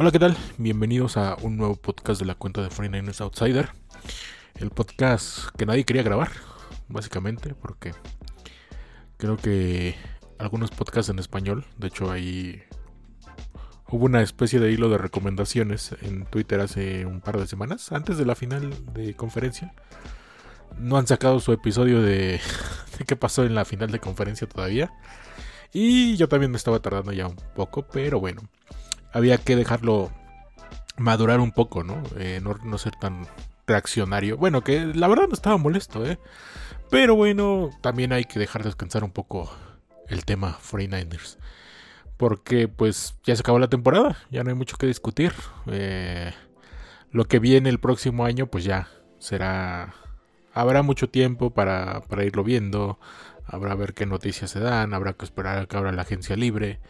[0.00, 0.34] Hola, ¿qué tal?
[0.56, 3.68] Bienvenidos a un nuevo podcast de la cuenta de 49ers Outsider.
[4.54, 6.30] El podcast que nadie quería grabar,
[6.88, 7.92] básicamente, porque
[9.18, 9.96] creo que
[10.38, 12.62] algunos podcasts en español, de hecho ahí
[13.90, 18.16] hubo una especie de hilo de recomendaciones en Twitter hace un par de semanas, antes
[18.16, 19.74] de la final de conferencia.
[20.78, 22.40] No han sacado su episodio de,
[22.98, 24.94] de qué pasó en la final de conferencia todavía.
[25.74, 28.40] Y yo también me estaba tardando ya un poco, pero bueno
[29.12, 30.10] había que dejarlo
[30.96, 32.02] madurar un poco, ¿no?
[32.16, 33.26] Eh, no, ser tan
[33.66, 34.36] reaccionario.
[34.36, 36.18] Bueno, que la verdad no estaba molesto, ¿eh?
[36.90, 39.50] Pero bueno, también hay que dejar descansar un poco
[40.08, 41.38] el tema 49ers.
[42.16, 45.32] Porque pues ya se acabó la temporada, ya no hay mucho que discutir.
[45.66, 46.32] Eh,
[47.10, 49.94] lo que viene el próximo año pues ya será...
[50.52, 52.98] Habrá mucho tiempo para, para irlo viendo,
[53.46, 56.80] habrá ver qué noticias se dan, habrá que esperar a que abra la agencia libre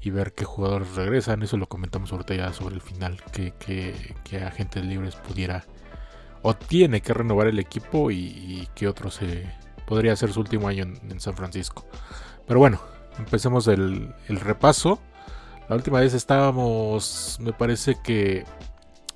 [0.00, 1.42] y ver qué jugadores regresan.
[1.42, 5.64] Eso lo comentamos ahorita ya sobre el final, que, que, agentes libres pudiera
[6.42, 9.50] o tiene que renovar el equipo y, que otro se
[9.86, 11.86] podría ser su último año en, San Francisco.
[12.46, 12.80] Pero bueno,
[13.18, 15.00] empecemos el, el, repaso.
[15.68, 18.44] La última vez estábamos, me parece que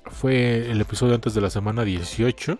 [0.07, 2.59] fue el episodio antes de la semana 18.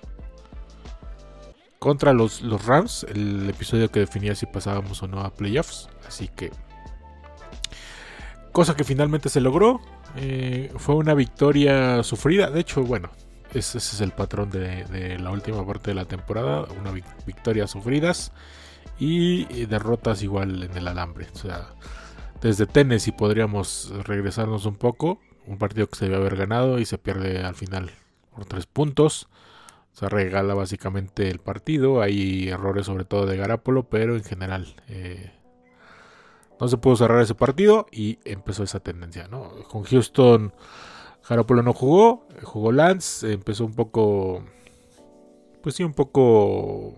[1.80, 5.90] Contra los, los Rams, el episodio que definía si pasábamos o no a playoffs.
[6.08, 6.52] Así que
[8.52, 9.82] cosa que finalmente se logró.
[10.16, 12.50] Eh, fue una victoria sufrida.
[12.50, 13.10] De hecho, bueno,
[13.54, 16.68] ese, es el patrón de, la última parte de la temporada.
[16.80, 16.92] Una
[17.26, 18.32] victorias sufridas
[19.00, 21.28] y derrotas igual en el alambre.
[21.34, 21.70] O sea,
[22.42, 25.20] desde Tennessee podríamos regresarnos un poco.
[25.48, 27.92] Un partido que se debe haber ganado y se pierde al final
[28.34, 29.28] por tres puntos.
[29.94, 32.02] Se regala básicamente el partido.
[32.02, 35.32] Hay errores sobre todo de Garapolo, pero en general eh,
[36.62, 39.50] no se pudo cerrar ese partido y empezó esa tendencia, ¿no?
[39.68, 40.54] Con Houston,
[41.24, 44.44] Jaropolo no jugó, jugó Lance, empezó un poco,
[45.64, 46.94] pues sí, un poco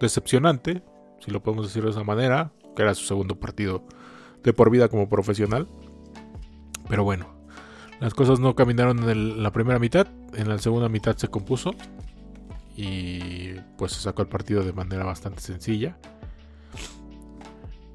[0.00, 0.80] decepcionante,
[1.18, 3.82] si lo podemos decir de esa manera, que era su segundo partido
[4.44, 5.66] de por vida como profesional.
[6.88, 7.26] Pero bueno,
[7.98, 11.72] las cosas no caminaron en la primera mitad, en la segunda mitad se compuso
[12.76, 15.98] y pues se sacó el partido de manera bastante sencilla.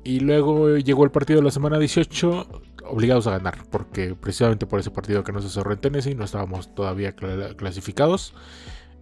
[0.07, 4.79] Y luego llegó el partido de la semana 18, obligados a ganar, porque precisamente por
[4.79, 8.33] ese partido que no se cerró en Tennessee no estábamos todavía clasificados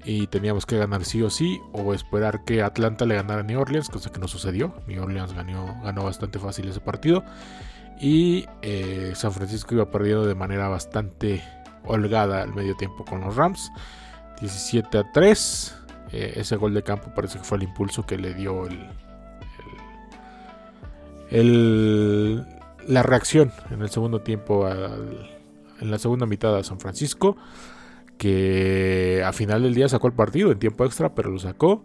[0.04, 3.62] y teníamos que ganar sí o sí o esperar que Atlanta le ganara a New
[3.62, 4.74] Orleans, cosa que no sucedió.
[4.88, 7.24] New Orleans ganó, ganó bastante fácil ese partido
[8.02, 11.44] y eh, San Francisco iba perdiendo de manera bastante
[11.84, 13.72] holgada al medio tiempo con los Rams.
[14.42, 15.76] 17 a 3.
[16.14, 18.90] Eh, ese gol de campo parece que fue el impulso que le dio el,
[21.30, 22.46] el,
[22.88, 27.38] la reacción en el segundo tiempo, en la segunda mitad a San Francisco,
[28.18, 31.84] que a final del día sacó el partido en tiempo extra, pero lo sacó.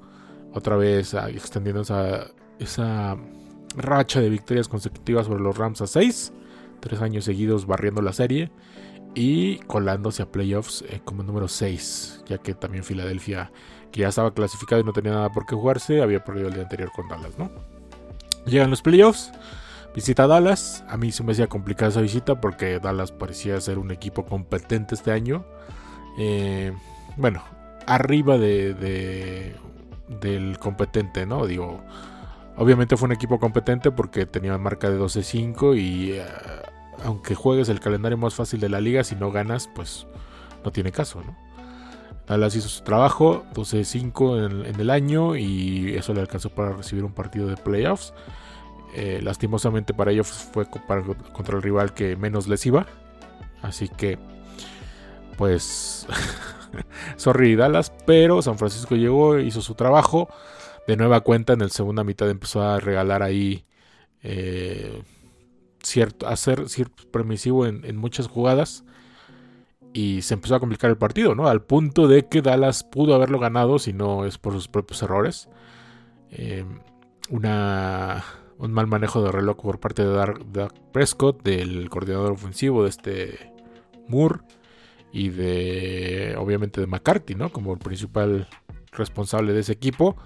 [0.52, 2.26] Otra vez ah, extendiendo esa,
[2.58, 3.16] esa
[3.76, 6.32] racha de victorias consecutivas sobre los Rams a 6,
[6.80, 8.50] tres años seguidos barriendo la serie
[9.14, 13.52] y colándose a playoffs eh, como número 6, ya que también Filadelfia,
[13.92, 16.62] que ya estaba clasificado y no tenía nada por qué jugarse, había perdido el día
[16.64, 17.50] anterior con Dallas, ¿no?
[18.46, 19.32] Llegan los playoffs.
[19.94, 20.84] Visita Dallas.
[20.88, 24.94] A mí se me hacía complicada esa visita porque Dallas parecía ser un equipo competente
[24.94, 25.44] este año.
[26.18, 26.72] Eh,
[27.16, 27.42] bueno,
[27.86, 29.54] arriba de,
[30.20, 31.46] del competente, ¿no?
[31.46, 31.82] Digo,
[32.56, 36.24] obviamente fue un equipo competente porque tenía marca de 12-5 y eh,
[37.04, 40.06] aunque juegues el calendario más fácil de la liga, si no ganas, pues
[40.64, 41.36] no tiene caso, ¿no?
[42.30, 47.12] Dallas hizo su trabajo, 12-5 en, el año y eso le alcanzó para recibir un
[47.12, 48.14] partido de playoffs.
[48.94, 52.86] Eh, lastimosamente para ellos fue contra el rival que menos les iba.
[53.62, 54.16] Así que,
[55.38, 56.06] pues,
[57.16, 60.28] sorry Dallas, pero San Francisco llegó, hizo su trabajo.
[60.86, 63.64] De nueva cuenta, en la segunda mitad empezó a regalar ahí
[64.22, 65.02] eh,
[65.82, 68.84] cierto, a ser cierto permisivo en muchas jugadas
[69.92, 71.48] y se empezó a complicar el partido, ¿no?
[71.48, 75.48] Al punto de que Dallas pudo haberlo ganado si no es por sus propios errores.
[76.30, 76.64] Eh,
[77.28, 78.24] una,
[78.58, 80.12] un mal manejo de reloj por parte de
[80.52, 83.52] Doug Prescott, del coordinador ofensivo de este
[84.08, 84.40] Moore
[85.12, 87.50] y de, obviamente, de McCarthy, ¿no?
[87.50, 88.48] Como el principal
[88.92, 90.16] responsable de ese equipo.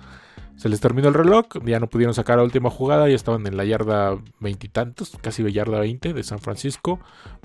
[0.56, 3.56] Se les terminó el reloj, ya no pudieron sacar la última jugada, ya estaban en
[3.56, 7.00] la yarda veintitantos, casi yarda 20 de San Francisco,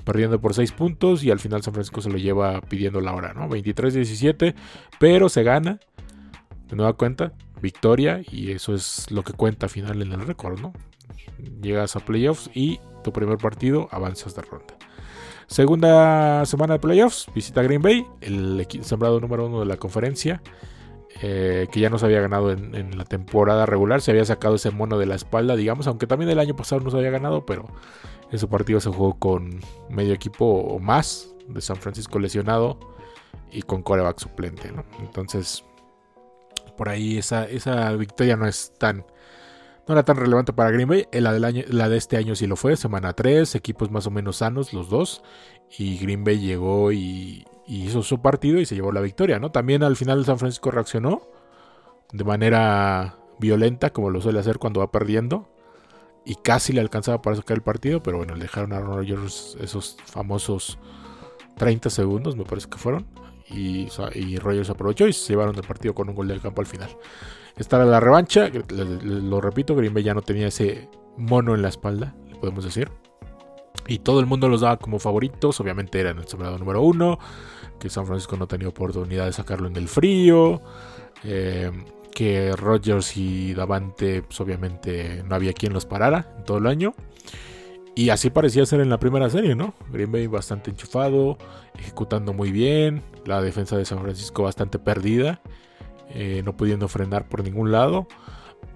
[0.09, 3.35] perdiendo por 6 puntos y al final San Francisco se lo lleva pidiendo la hora,
[3.35, 3.47] ¿no?
[3.47, 4.55] 23-17,
[4.97, 5.79] pero se gana,
[6.67, 10.59] de nueva cuenta, victoria y eso es lo que cuenta al final en el récord,
[10.59, 10.73] ¿no?
[11.61, 14.73] Llegas a playoffs y tu primer partido avanzas de ronda.
[15.45, 20.41] Segunda semana de playoffs, visita Green Bay, el sembrado número uno de la conferencia,
[21.21, 24.97] eh, que ya nos había ganado en, la temporada regular, se había sacado ese mono
[24.97, 27.67] de la espalda, digamos, aunque también el año pasado nos había ganado, pero
[28.31, 29.59] en su partido se jugó con
[29.89, 32.77] medio equipo o más de San Francisco lesionado
[33.51, 35.63] y con coreback suplente, Entonces,
[36.77, 39.05] por ahí esa, esa victoria no es tan
[39.89, 41.07] no era tan relevante para Green Bay.
[41.11, 44.87] La, de este año sí lo fue, semana 3, equipos más o menos sanos los
[44.87, 45.23] dos.
[45.79, 49.51] Y Green Bay llegó y, hizo su partido y se llevó la victoria, ¿no?
[49.51, 51.23] También al final San Francisco reaccionó
[52.11, 55.49] de manera violenta, como lo suele hacer cuando va perdiendo.
[56.25, 59.97] Y casi le alcanzaba para sacar el partido, pero bueno, le dejaron a Rogers esos
[60.05, 60.77] famosos
[61.57, 63.07] 30 segundos, me parece que fueron.
[63.49, 66.67] Y, y Rogers aprovechó y se llevaron el partido con un gol del campo al
[66.67, 66.89] final.
[67.57, 68.49] Esta la revancha.
[68.69, 72.89] Lo repito, Green Bay ya no tenía ese mono en la espalda, le podemos decir.
[73.87, 75.59] Y todo el mundo los daba como favoritos.
[75.59, 77.19] Obviamente eran el sembrado número uno.
[77.79, 80.61] Que San Francisco no tenía oportunidad de sacarlo en el frío.
[81.23, 81.71] Eh,
[82.19, 86.93] que Rodgers y Davante, pues obviamente no había quien los parara en todo el año.
[87.95, 89.73] Y así parecía ser en la primera serie, ¿no?
[89.89, 91.37] Green Bay bastante enchufado,
[91.77, 93.03] ejecutando muy bien.
[93.25, 95.41] La defensa de San Francisco bastante perdida.
[96.09, 98.05] Eh, no pudiendo frenar por ningún lado.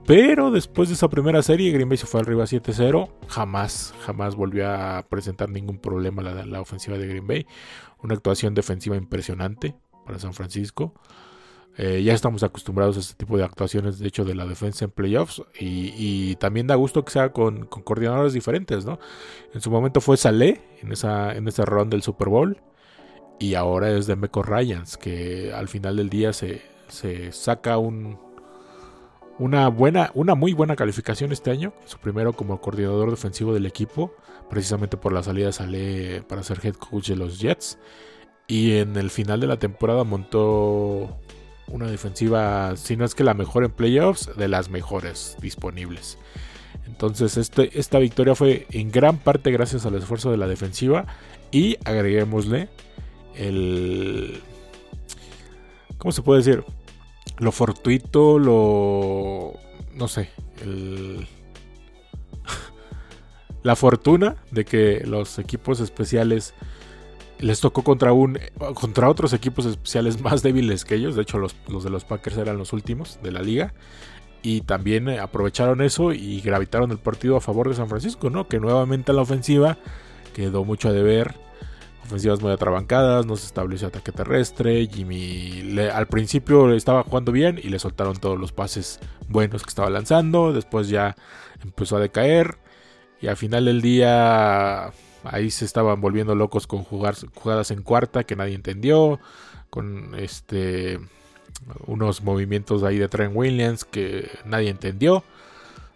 [0.08, 3.10] Pero después de esa primera serie, Green Bay se fue arriba 7-0.
[3.28, 7.46] Jamás, jamás volvió a presentar ningún problema la, la, ofensiva de Green Bay.
[8.02, 9.76] Una actuación defensiva impresionante
[10.06, 10.94] para San Francisco.
[11.76, 14.92] Eh, ya estamos acostumbrados a este tipo de actuaciones, de hecho, de la defensa en
[14.92, 15.42] playoffs.
[15.60, 19.00] Y, también da gusto que sea con, coordinadores diferentes, ¿no?
[19.54, 22.62] En su momento fue Saleh en, esa, en round del Super Bowl.
[23.40, 26.62] Y ahora es de Meco Ryans, que al final del día se,
[27.32, 28.20] saca un,
[29.40, 31.74] una buena, una muy buena calificación este año.
[31.86, 34.14] Su primero como coordinador defensivo del equipo,
[34.50, 37.80] precisamente por la salida sale para ser head coach de los Jets.
[38.48, 41.18] Y en el final de la temporada montó
[41.68, 46.18] una defensiva, si no es que la mejor en playoffs, de las mejores disponibles.
[46.86, 51.06] Entonces este, esta victoria fue en gran parte gracias al esfuerzo de la defensiva
[51.52, 52.70] y agreguémosle
[53.36, 54.42] el...
[55.98, 56.64] ¿Cómo se puede decir?
[57.38, 59.54] lo fortuito, lo...
[59.94, 60.30] no sé,
[60.62, 61.28] el...
[63.64, 66.54] la fortuna de que los equipos especiales
[67.44, 68.40] les tocó contra un
[68.74, 71.16] contra otros equipos especiales más débiles que ellos.
[71.16, 73.74] De hecho, los, los, de los Packers eran los últimos de la liga.
[74.42, 78.48] Y también aprovecharon eso y gravitaron el partido a favor de San Francisco, ¿no?
[78.48, 79.78] Que nuevamente la ofensiva
[80.34, 81.36] quedó mucho a deber
[82.04, 84.88] ofensivas muy atrabancadas, no se estableció ataque terrestre.
[84.88, 89.00] Jimmy al principio estaba jugando bien y le soltaron todos los pases
[89.30, 90.54] buenos que estaba lanzando.
[90.54, 91.16] Después ya
[91.64, 92.58] empezó a decaer.
[93.22, 94.92] Y al final del día
[95.24, 99.20] ahí se estaban volviendo locos con jugar, jugadas en cuarta que nadie entendió.
[99.70, 101.00] Con este
[101.88, 105.24] unos movimientos ahí de Trent Williams que nadie entendió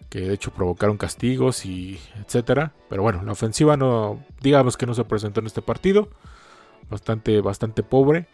[0.09, 2.73] que de hecho provocaron castigos y etcétera.
[2.89, 6.09] Pero bueno, la ofensiva no, digamos que no se presentó en este partido,
[6.89, 8.27] bastante, bastante pobre.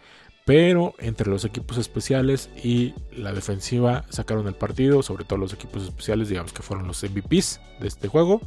[0.45, 5.83] Pero entre los equipos especiales y la defensiva sacaron el partido, sobre todo los equipos
[5.83, 8.41] especiales, digamos que fueron los MVPs de este juego.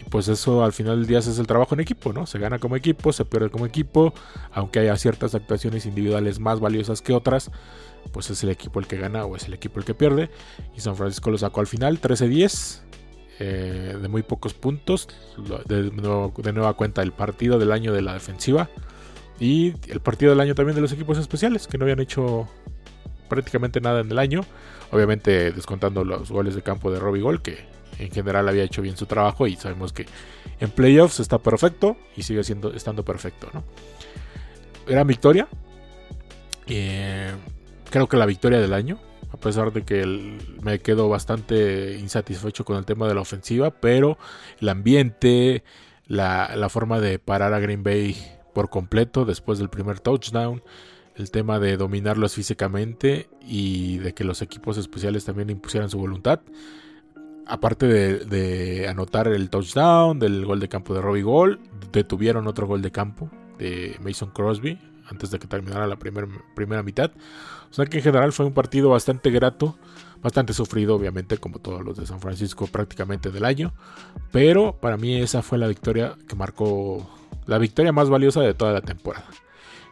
[0.00, 2.26] Y pues eso al final del día es el trabajo en equipo, ¿no?
[2.26, 4.14] Se gana como equipo, se pierde como equipo,
[4.52, 7.50] aunque haya ciertas actuaciones individuales más valiosas que otras
[8.12, 10.30] pues es el equipo el que gana o es el equipo el que pierde.
[10.76, 12.80] Y San Francisco lo sacó al final, 13-10,
[13.38, 15.08] eh, de muy pocos puntos.
[15.66, 18.68] De, nueva cuenta el partido del año de la defensiva.
[19.38, 22.46] Y el partido del año también de los equipos especiales, que no habían hecho
[23.28, 24.42] prácticamente nada en el año.
[24.90, 27.64] Obviamente descontando los goles de campo de Robbie Gol, que
[28.00, 30.06] en general había hecho bien su trabajo y sabemos que
[30.58, 33.48] en playoffs está perfecto y sigue siendo, estando perfecto.
[33.52, 33.64] ¿no?
[34.88, 35.48] Era victoria.
[36.66, 37.30] Eh,
[37.90, 38.98] creo que la victoria del año.
[39.32, 40.04] A pesar de que
[40.60, 44.18] me quedo bastante insatisfecho con el tema de la ofensiva, pero
[44.60, 45.62] el ambiente,
[46.08, 48.16] la, la forma de parar a Green Bay
[48.52, 50.64] por completo después del primer touchdown,
[51.14, 56.40] el tema de dominarlos físicamente y de que los equipos especiales también impusieran su voluntad.
[57.50, 61.58] Aparte de, anotar el touchdown, del gol de campo de Robbie Gold,
[61.90, 63.28] detuvieron otro gol de campo
[63.58, 64.78] de Mason Crosby
[65.10, 67.10] antes de que terminara la primera mitad.
[67.68, 69.76] O sea que en general fue un partido bastante grato,
[70.22, 73.72] bastante sufrido obviamente como todos los de San Francisco prácticamente del año.
[74.30, 77.10] Pero para mí esa fue la victoria que marcó
[77.46, 79.26] la victoria más valiosa de toda la temporada.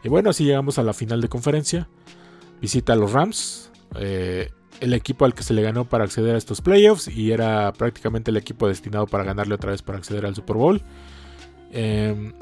[0.01, 1.89] Y bueno, así llegamos a la final de conferencia.
[2.61, 3.69] Visita a los Rams.
[3.95, 7.73] Eh, el equipo al que se le ganó para acceder a estos playoffs y era
[7.73, 10.81] prácticamente el equipo destinado para ganarle otra vez para acceder al Super Bowl.
[11.71, 12.33] Eh,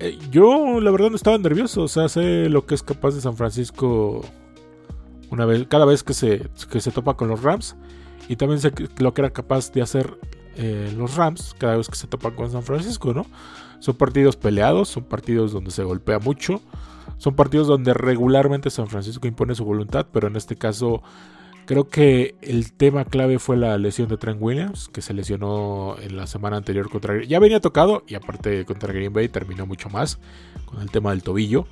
[0.00, 3.20] Eh, yo la verdad no estaba nervioso, o sea, sé lo que es capaz de
[3.20, 4.22] San Francisco
[5.30, 7.76] una vez, cada vez que se, que se topa con los Rams
[8.28, 10.18] y también sé lo que era capaz de hacer
[10.56, 13.26] eh, los Rams cada vez que se topan con San Francisco, ¿no?
[13.80, 16.60] Son partidos peleados, son partidos donde se golpea mucho,
[17.18, 21.02] son partidos donde regularmente San Francisco impone su voluntad, pero en este caso
[21.66, 26.16] creo que el tema clave fue la lesión de Trent Williams, que se lesionó en
[26.16, 30.18] la semana anterior contra Ya venía tocado y aparte contra Green Bay terminó mucho más
[30.64, 31.66] con el tema del tobillo.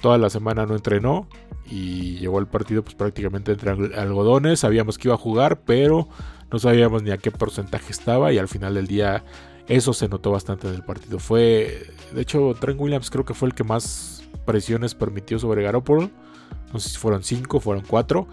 [0.00, 1.28] Toda la semana no entrenó
[1.70, 4.60] y llegó al partido pues prácticamente entre algodones.
[4.60, 6.08] Sabíamos que iba a jugar, pero
[6.50, 9.24] no sabíamos ni a qué porcentaje estaba y al final del día
[9.68, 11.18] eso se notó bastante en el partido.
[11.18, 16.10] Fue, de hecho, Trent Williams creo que fue el que más presiones permitió sobre Garoppolo.
[16.72, 18.26] No sé si fueron 5, fueron 4.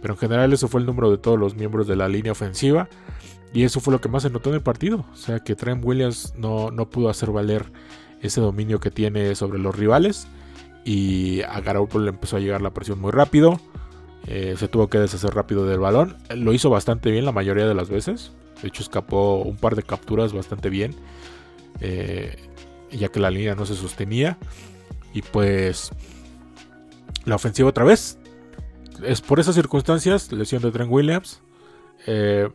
[0.00, 2.88] Pero en general eso fue el número de todos los miembros de la línea ofensiva.
[3.52, 5.04] Y eso fue lo que más se notó en el partido.
[5.12, 7.64] O sea que Trent Williams no, no pudo hacer valer
[8.20, 10.28] ese dominio que tiene sobre los rivales.
[10.84, 13.58] Y a Garoppolo le empezó a llegar la presión muy rápido.
[14.26, 16.16] Eh, se tuvo que deshacer rápido del balón.
[16.34, 18.32] Lo hizo bastante bien la mayoría de las veces.
[18.60, 20.94] De hecho escapó un par de capturas bastante bien.
[21.80, 22.36] Eh,
[22.90, 24.38] ya que la línea no se sostenía.
[25.12, 25.90] Y pues
[27.24, 28.18] la ofensiva otra vez.
[29.04, 31.42] Es por esas circunstancias, lesión de Trent Williams.
[32.06, 32.48] Eh,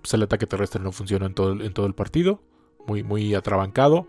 [0.00, 2.40] pues el ataque terrestre no funcionó en todo, en todo el partido.
[2.86, 4.06] Muy, muy atrabancado.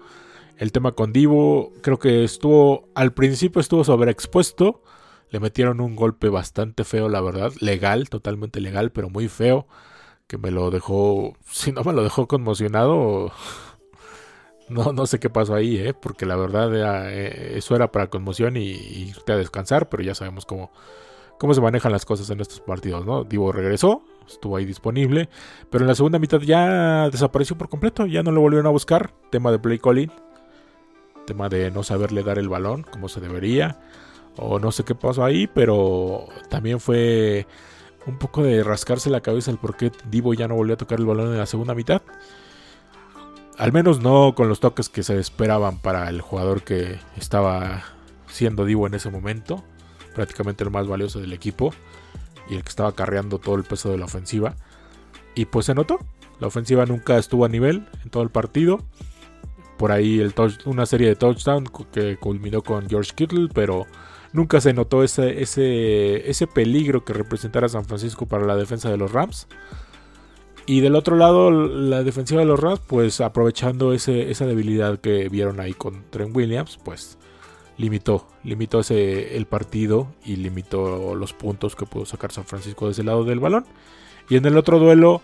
[0.57, 4.83] El tema con Divo, creo que estuvo, al principio estuvo sobreexpuesto.
[5.31, 7.53] Le metieron un golpe bastante feo, la verdad.
[7.59, 9.65] Legal, totalmente legal, pero muy feo.
[10.27, 13.31] Que me lo dejó, si no me lo dejó conmocionado,
[14.69, 15.93] no, no sé qué pasó ahí, ¿eh?
[15.93, 20.45] porque la verdad eh, eso era para conmoción y, irte a descansar, pero ya sabemos
[20.45, 20.71] cómo,
[21.39, 23.23] cómo se manejan las cosas en estos partidos, ¿no?
[23.23, 25.29] Divo regresó, estuvo ahí disponible,
[25.69, 29.13] pero en la segunda mitad ya desapareció por completo, ya no lo volvieron a buscar,
[29.29, 30.11] tema de play calling,
[31.25, 33.79] tema de no saberle dar el balón como se debería,
[34.41, 37.47] o no sé qué pasó ahí, pero también fue
[38.07, 40.99] un poco de rascarse la cabeza el por qué Divo ya no volvió a tocar
[40.99, 42.01] el balón en la segunda mitad.
[43.57, 47.83] Al menos no con los toques que se esperaban para el jugador que estaba
[48.27, 49.63] siendo Divo en ese momento.
[50.15, 51.71] Prácticamente el más valioso del equipo.
[52.49, 54.55] Y el que estaba carreando todo el peso de la ofensiva.
[55.35, 55.99] Y pues se notó.
[56.39, 58.79] La ofensiva nunca estuvo a nivel en todo el partido.
[59.77, 60.33] Por ahí el
[60.65, 63.49] una serie de touchdowns que culminó con George Kittle.
[63.53, 63.85] Pero
[64.33, 68.97] nunca se notó ese, ese, ese peligro que representara San Francisco para la defensa de
[68.97, 69.47] los Rams.
[70.65, 75.27] Y del otro lado, la defensiva de los Rams, pues aprovechando ese, esa debilidad que
[75.27, 77.17] vieron ahí con Trent Williams, pues
[77.77, 82.91] limitó, limitó ese, el partido y limitó los puntos que pudo sacar San Francisco de
[82.91, 83.65] ese lado del balón.
[84.29, 85.21] Y en el otro duelo,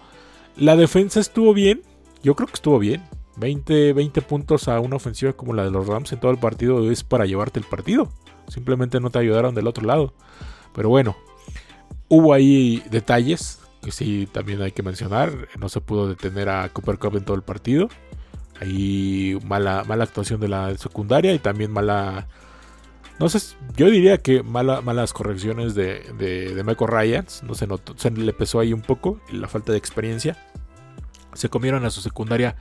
[0.55, 1.81] la defensa estuvo bien,
[2.23, 3.03] yo creo que estuvo bien.
[3.37, 6.89] 20, 20 puntos a una ofensiva como la de los Rams en todo el partido
[6.89, 8.09] es para llevarte el partido.
[8.47, 10.13] Simplemente no te ayudaron del otro lado.
[10.73, 11.15] Pero bueno,
[12.07, 15.47] hubo ahí detalles que sí también hay que mencionar.
[15.59, 17.89] No se pudo detener a Cooper Cup en todo el partido.
[18.59, 22.27] Hay mala, mala actuación de la secundaria y también mala.
[23.19, 27.43] No sé, yo diría que mala, malas correcciones de, de, de Ryans.
[27.43, 30.37] No se notó, se le pesó ahí un poco la falta de experiencia.
[31.33, 32.55] Se comieron a su secundaria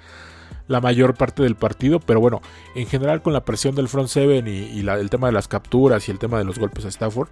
[0.69, 2.41] la mayor parte del partido, pero bueno,
[2.75, 6.11] en general con la presión del front seven y, el tema de las capturas y
[6.11, 7.29] el tema de los golpes a Stafford,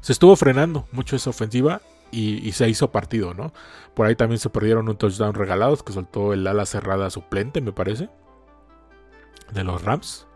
[0.00, 3.52] se estuvo frenando mucho esa ofensiva y, se hizo partido, ¿no?
[3.94, 7.72] Por ahí también se perdieron un touchdown regalados que soltó el ala cerrada suplente, me
[7.72, 8.08] parece,
[9.52, 10.26] de los Rams.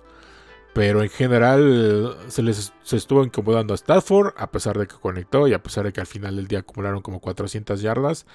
[0.73, 5.47] Pero en general se les se estuvo incomodando a Stafford, a pesar de que conectó
[5.47, 8.27] y a pesar de que al final del día acumularon como 400 yardas.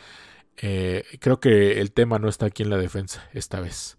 [0.61, 3.97] Eh, creo que el tema no está aquí en la defensa esta vez.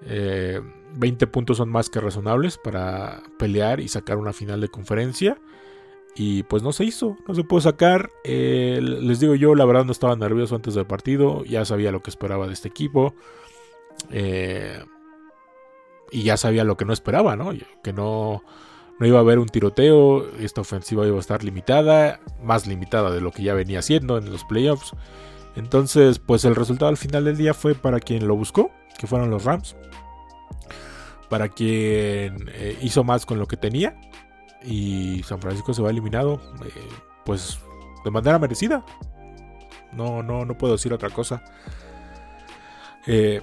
[0.00, 5.38] 20 eh, puntos son más que razonables para pelear y sacar una final de conferencia.
[6.14, 8.10] Y pues no se hizo, no se pudo sacar.
[8.24, 12.02] Eh, les digo yo, la verdad no estaba nervioso antes del partido, ya sabía lo
[12.02, 13.14] que esperaba de este equipo.
[14.10, 14.82] Eh,
[16.10, 17.52] y ya sabía lo que no esperaba, ¿no?
[17.82, 18.42] Que no,
[18.98, 23.20] no iba a haber un tiroteo, esta ofensiva iba a estar limitada, más limitada de
[23.20, 24.94] lo que ya venía siendo en los playoffs.
[25.58, 29.28] Entonces, pues el resultado al final del día fue para quien lo buscó, que fueron
[29.28, 29.76] los Rams.
[31.28, 34.00] Para quien eh, hizo más con lo que tenía
[34.64, 36.70] y San Francisco se va eliminado, eh,
[37.24, 37.58] pues
[38.04, 38.84] de manera merecida.
[39.92, 41.42] No, no, no puedo decir otra cosa.
[43.06, 43.40] Eh,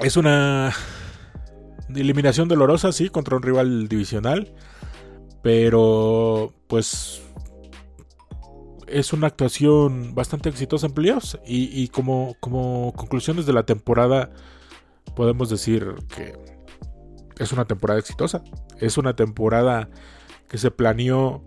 [0.00, 0.72] es una
[1.94, 4.52] eliminación dolorosa, sí, contra un rival divisional.
[5.42, 7.22] Pero, pues,
[8.86, 11.38] es una actuación bastante exitosa en playoffs.
[11.46, 14.30] Y, como, como conclusiones de la temporada,
[15.14, 16.34] podemos decir que
[17.38, 18.42] es una temporada exitosa.
[18.78, 19.88] Es una temporada
[20.48, 21.42] que se planeó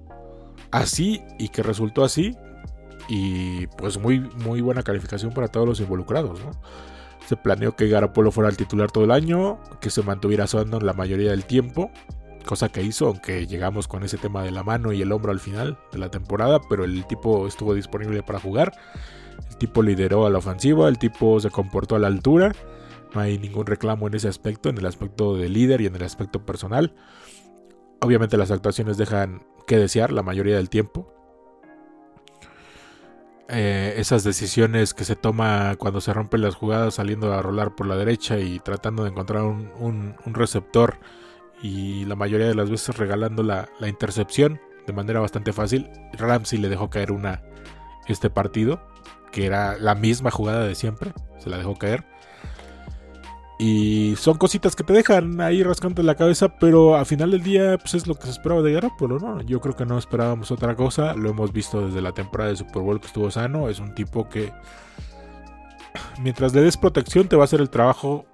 [0.72, 2.36] así y que resultó así.
[3.08, 6.40] Y pues muy, muy buena calificación para todos los involucrados.
[7.28, 10.94] Se planeó que Garapolo fuera el titular todo el año, que se mantuviera sonando la
[10.94, 11.92] mayoría del tiempo,
[12.50, 15.40] cosa que hizo, aunque llegamos con ese tema de la mano y el hombro al
[15.40, 18.74] final de la temporada, pero el tipo estuvo disponible para jugar.
[19.52, 22.56] El tipo lideró a la ofensiva, el tipo se comportó a la altura.
[23.14, 26.02] No hay ningún reclamo en ese aspecto, en el aspecto de líder y en el
[26.02, 26.96] aspecto personal.
[28.02, 31.14] Obviamente las actuaciones dejan que desear la mayoría del tiempo.
[33.48, 37.86] Eh, esas decisiones que se toma cuando se rompen las jugadas saliendo a rolar por
[37.86, 40.98] la derecha y tratando de encontrar un, receptor
[41.62, 45.90] y la mayoría de las veces regalando la, la, intercepción de manera bastante fácil.
[46.14, 47.42] Ramsey le dejó caer una
[48.08, 48.82] este partido,
[49.32, 52.06] que era la misma jugada de siempre, se la dejó caer.
[53.62, 57.78] Y son cositas que te dejan ahí rascando la cabeza, pero al final del día
[57.78, 59.42] pues es lo que se esperaba de Garoppolo, ¿no?
[59.42, 62.82] Yo creo que no esperábamos otra cosa, lo hemos visto desde la temporada de Super
[62.82, 64.54] Bowl que estuvo sano, es un tipo que
[66.22, 68.26] mientras le des protección te va a hacer el trabajo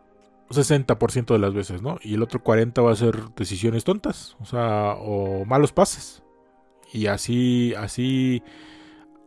[0.49, 1.97] 60% de las veces, ¿no?
[2.01, 6.23] Y el otro 40 va a ser decisiones tontas, o sea, o malos pases.
[6.93, 8.43] Y así así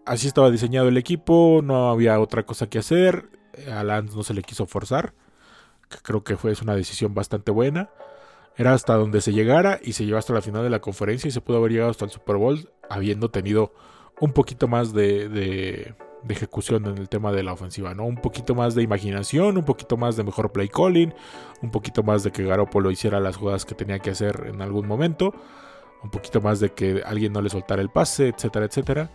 [0.07, 3.29] así estaba diseñado el equipo, no había otra cosa que hacer,
[3.71, 5.15] a Lance no se le quiso forzar
[6.03, 7.91] creo que fue una decisión bastante buena.
[8.57, 11.31] Era hasta donde se llegara y se llegó hasta la final de la conferencia y
[11.31, 13.73] se pudo haber llegado hasta el Super Bowl habiendo tenido
[14.21, 15.95] un poquito más de,
[16.29, 18.05] ejecución en el tema de la ofensiva, ¿no?
[18.05, 21.13] Un poquito más de imaginación, un poquito más de mejor play calling,
[21.63, 24.87] un poquito más de que Garoppolo hiciera las jugadas que tenía que hacer en algún
[24.87, 25.33] momento,
[26.03, 29.11] un poquito más de que alguien no le soltara el pase, etcétera, etcétera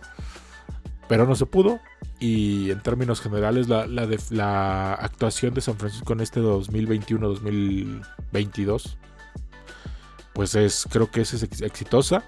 [1.08, 1.80] pero no se pudo.
[2.20, 8.96] Y en términos generales, la, la, actuación de San Francisco en este 2021-2022,
[10.32, 12.22] pues es, creo que es, exitosa.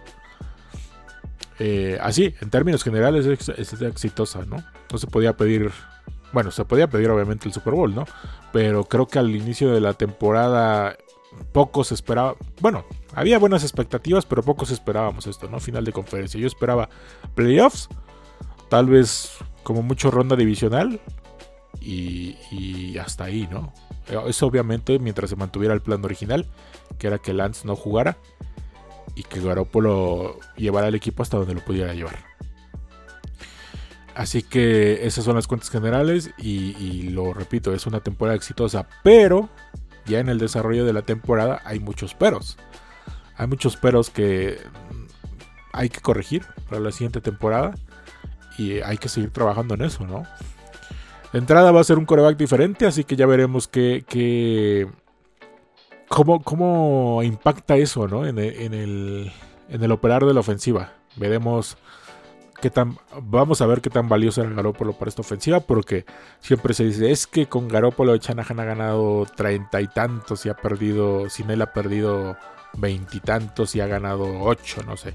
[1.59, 4.57] Eh, así, en términos generales es, exitosa, ¿no?
[4.92, 5.71] No se podía pedir,
[6.33, 8.07] bueno, se podía pedir obviamente el Super Bowl, ¿no?
[8.53, 10.97] Pero creo que al inicio de la temporada
[11.53, 15.61] pocos esperaban, bueno, había buenas expectativas, pero pocos esperábamos esto, ¿no?
[15.61, 16.40] Final de conferencia.
[16.40, 16.88] Yo esperaba
[17.35, 17.88] playoffs
[18.69, 21.01] tal vez como mucho ronda divisional
[21.81, 23.73] y, hasta ahí, ¿no?
[24.29, 26.47] Eso obviamente mientras se mantuviera el plan original,
[26.99, 28.16] que era que Lance no jugara
[29.16, 32.16] y que Garoppolo llevara al equipo hasta donde lo pudiera llevar.
[34.14, 39.48] Así que esas son las cuentas generales y, lo repito, es una temporada exitosa, pero
[40.07, 42.57] ya en el desarrollo de la temporada hay muchos peros.
[43.37, 44.59] Hay muchos peros que
[45.72, 47.74] hay que corregir para la siguiente temporada
[48.57, 50.22] y hay que seguir trabajando en eso, ¿no?
[51.33, 54.88] De entrada va a ser un coreback diferente, así que ya veremos qué,
[56.09, 58.27] cómo, cómo, impacta eso, ¿no?
[58.27, 59.33] En el,
[59.69, 60.92] en, el, operar de la ofensiva.
[61.16, 61.77] Veremos
[62.61, 66.05] qué tan, vamos a ver qué tan valioso era Garópolo para esta ofensiva, porque
[66.40, 70.55] siempre se dice, es que con Garópolo Chanahan ha ganado treinta y tantos y ha
[70.55, 72.37] perdido, sin él ha perdido
[72.75, 75.14] veintitantos y, y ha ganado ocho, no sé.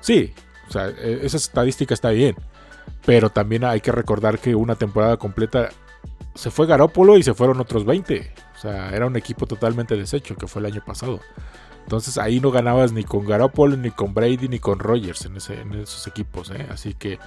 [0.00, 0.32] Sí,
[0.68, 2.36] o sea, e, esa estadística está bien.
[3.04, 5.70] Pero también hay que recordar que una temporada completa
[6.34, 8.32] se fue Garópolo y se fueron otros 20.
[8.56, 11.20] O sea, era un equipo totalmente deshecho que fue el año pasado.
[11.82, 16.06] Entonces ahí no ganabas ni con Garópolo, ni con Brady, ni con Rogers en, esos
[16.06, 16.50] equipos.
[16.50, 16.66] ¿eh?
[16.70, 17.18] Así que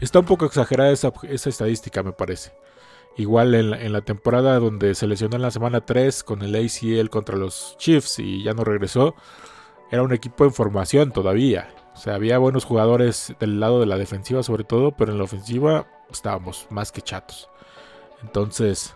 [0.00, 2.52] está un poco exagerada esa, estadística, me parece.
[3.18, 6.54] Igual en la, en la, temporada donde se lesionó en la semana 3 con el
[6.54, 9.14] ACL contra los Chiefs y ya no regresó,
[9.90, 11.68] era un equipo en formación todavía.
[11.92, 15.24] O sea, había buenos jugadores del lado de la defensiva sobre todo, pero en la
[15.24, 17.50] ofensiva estábamos más que chatos.
[18.22, 18.94] Entonces,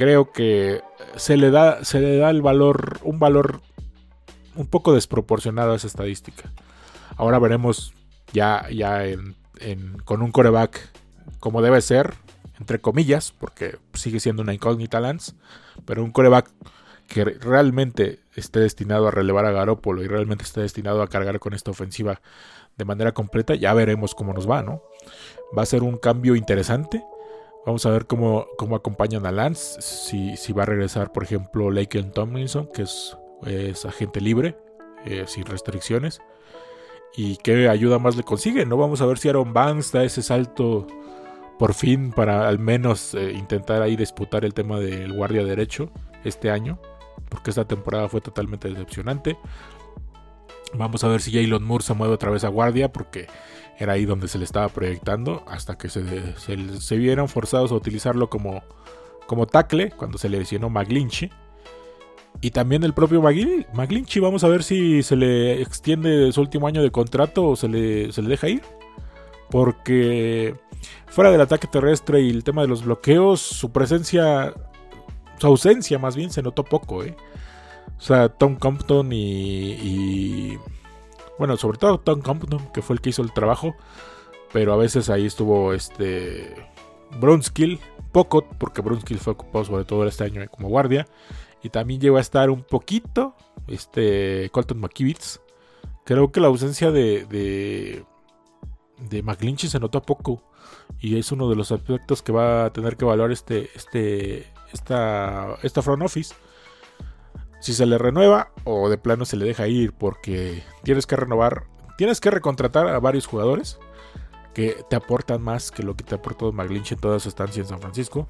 [0.00, 0.80] creo que
[1.16, 3.60] se le da, se le da el valor, un valor
[4.54, 6.50] un poco desproporcionado a esa estadística.
[7.18, 7.92] Ahora veremos
[8.32, 9.02] ya, ya
[10.06, 10.88] con un coreback
[11.38, 12.14] como debe ser,
[12.58, 15.34] entre comillas, porque sigue siendo una incógnita Lance,
[15.84, 16.50] pero un coreback
[17.06, 21.52] que realmente esté destinado a relevar a Garópolo y realmente esté destinado a cargar con
[21.52, 22.22] esta ofensiva
[22.78, 24.80] de manera completa, ya veremos cómo nos va, ¿no?
[25.54, 27.04] Va a ser un cambio interesante.
[27.66, 31.70] Vamos a ver cómo, cómo acompañan a Lance, si, si va a regresar, por ejemplo,
[31.70, 33.16] Laken Tomlinson, que es,
[33.84, 34.56] agente libre,
[35.04, 36.20] eh, sin restricciones,
[37.14, 38.76] y qué ayuda más le consigue, ¿no?
[38.76, 40.86] Vamos a ver si Aaron Banks da ese salto
[41.58, 45.90] por fin para al menos eh, intentar ahí disputar el tema del guardia derecho
[46.24, 46.78] este año
[47.30, 49.38] porque esta temporada fue totalmente decepcionante.
[50.74, 53.26] Vamos a ver si Jalen Moore se mueve otra vez a guardia, porque
[53.78, 56.02] era ahí donde se le estaba proyectando, hasta que se,
[56.36, 58.62] se, vieron forzados a utilizarlo como,
[59.26, 61.30] como tackle cuando se le lesionó McGlinchey.
[62.42, 66.82] Y también el propio McGlinchey, vamos a ver si se le extiende su último año
[66.82, 68.62] de contrato o se le, se le deja ir.
[69.50, 70.54] Porque
[71.06, 74.54] fuera del ataque terrestre y el tema de los bloqueos, su presencia,
[75.38, 77.02] su ausencia más bien se notó poco.
[77.02, 77.16] ¿eh?
[78.00, 80.58] O sea, Tom Compton y,
[81.38, 83.76] Bueno, sobre todo Tom Compton, que fue el que hizo el trabajo.
[84.52, 86.54] Pero a veces ahí estuvo este...
[87.20, 87.78] Brunskill,
[88.12, 91.06] poco, porque Brunskill fue ocupado sobre todo este año como guardia.
[91.62, 93.34] Y también llegó a estar un poquito
[93.68, 95.40] este Colton McKivitz.
[96.04, 98.04] Creo que la ausencia de, de,
[99.10, 100.42] de McGlinchey se notó poco.
[101.00, 105.58] Y es uno de los aspectos que va a tener que evaluar este, este, esta,
[105.62, 106.34] esta front office.
[107.60, 111.64] Si se le renueva o de plano se le deja ir porque tienes que renovar,
[111.98, 113.78] tienes que recontratar a varios jugadores
[114.54, 117.68] que te aportan más que lo que te aportó McGlinchey en toda su estancia en
[117.68, 118.28] San Francisco.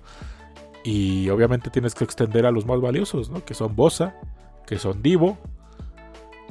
[0.82, 3.44] Y obviamente tienes que extender a los más valiosos, ¿no?
[3.44, 4.16] Que son Bosa,
[4.66, 5.38] que son Divo.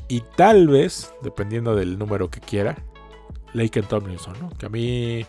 [0.07, 2.77] Y tal vez, dependiendo del número que quiera,
[3.53, 4.49] Laken Tomlinson, ¿no?
[4.51, 5.25] Que a mí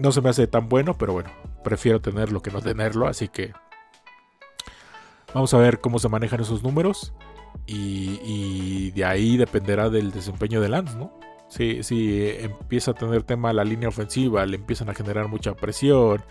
[0.00, 1.30] no se me hace tan bueno, pero bueno,
[1.64, 3.06] prefiero tenerlo que no tenerlo.
[3.06, 3.52] Así que
[5.34, 7.12] vamos a ver cómo se manejan esos números.
[7.66, 11.12] Y, de ahí dependerá del desempeño de Lance, ¿no?
[11.48, 16.22] Si, si empieza a tener tema la línea ofensiva, le empiezan a generar mucha presión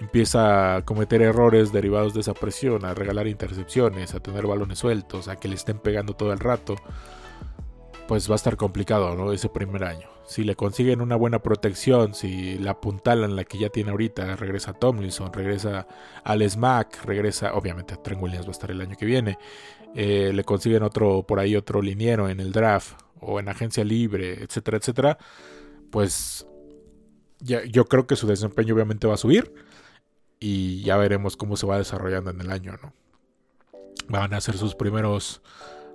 [0.00, 5.28] empieza a cometer errores derivados de esa presión, a regalar intercepciones, a tener balones sueltos,
[5.28, 6.76] a que le estén pegando todo el rato,
[8.10, 9.32] pues va a estar complicado, ¿no?
[9.32, 10.08] Ese primer año.
[10.26, 14.72] Si le consiguen una buena protección, si la en la que ya tiene ahorita, regresa
[14.72, 15.86] Tomlinson, regresa
[16.24, 19.38] al Smack, regresa, obviamente Trent Williams va a estar el año que viene,
[19.94, 24.42] eh, le consiguen otro, por ahí otro liniero en el draft o en agencia libre,
[24.42, 25.16] etcétera, etcétera,
[25.92, 26.48] pues
[27.38, 29.54] ya, yo creo que su desempeño obviamente va a subir
[30.40, 32.92] y ya veremos cómo se va desarrollando en el año, ¿no?
[34.08, 35.42] Van a ser sus primeros...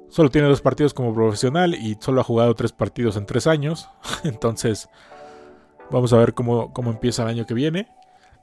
[0.10, 3.90] Solo tiene dos partidos como profesional y solo ha jugado tres partidos en tres años.
[4.24, 4.90] Entonces,
[5.92, 7.88] vamos a ver cómo, cómo empieza el año que viene.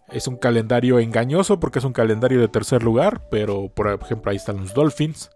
[0.08, 4.36] Es un calendario engañoso porque es un calendario de tercer lugar, pero por ejemplo ahí
[4.36, 5.30] están los Dolphins,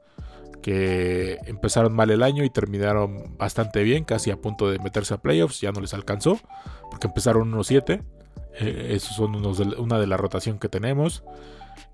[0.60, 5.18] que empezaron mal el año y terminaron bastante bien, casi a punto de meterse a
[5.18, 6.38] playoffs, ya no les alcanzó,
[6.90, 8.02] porque empezaron 1-7.
[8.58, 11.22] Eh, esos son de, una de la rotación que tenemos.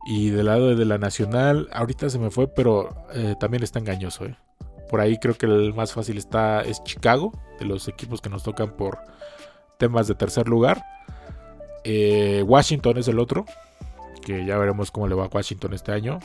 [0.06, 4.26] Y del lado de la nacional, ahorita se me fue, pero eh, también está engañoso.
[4.26, 4.36] Eh.
[4.88, 8.42] Por ahí creo que el más fácil está es Chicago, de los equipos que nos
[8.42, 8.98] tocan por
[9.78, 10.84] temas de tercer lugar.
[11.84, 13.44] Washington es el otro,
[14.24, 16.20] que ya veremos cómo le va a Washington este año.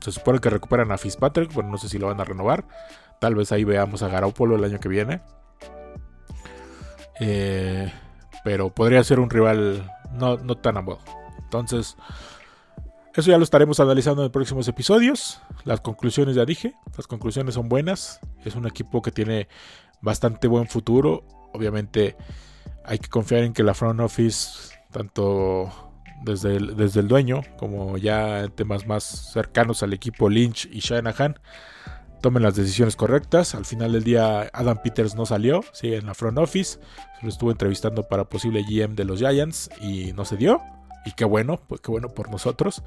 [0.00, 2.64] Se supone que recuperan a Fitzpatrick, bueno, no sé si lo van a renovar.
[3.20, 5.20] Tal vez ahí veamos a Garoppolo el año que viene.
[7.20, 7.92] Eh,
[8.44, 10.84] pero podría ser un rival no, tan a
[11.38, 11.96] Entonces,
[13.14, 15.40] eso ya lo estaremos analizando en próximos episodios.
[15.64, 18.20] Las conclusiones ya dije, las conclusiones son buenas.
[18.44, 19.48] Es un equipo que tiene
[20.00, 21.24] bastante buen futuro.
[21.52, 22.16] Obviamente
[22.84, 25.70] hay que confiar en que la front office, tanto
[26.22, 31.38] desde el, desde el dueño como ya temas más cercanos al equipo Lynch y Shanahan,
[32.22, 33.54] tomen las decisiones correctas.
[33.54, 36.78] Al final del día Adam Peters no salió, sigue en la front office.
[37.18, 40.62] Se lo estuvo entrevistando para posible GM de los Giants y no se dio.
[41.04, 42.82] Y qué bueno, pues qué bueno por nosotros.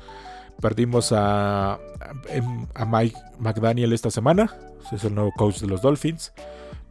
[0.60, 4.56] Perdimos a, a Mike McDaniel esta semana.
[4.91, 6.34] Es el nuevo coach de los Dolphins.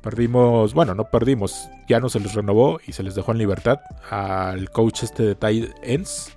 [0.04, 3.80] Perdimos, bueno, no perdimos, ya no se les renovó y se les dejó en libertad
[4.11, 6.37] al coach este de tight ends,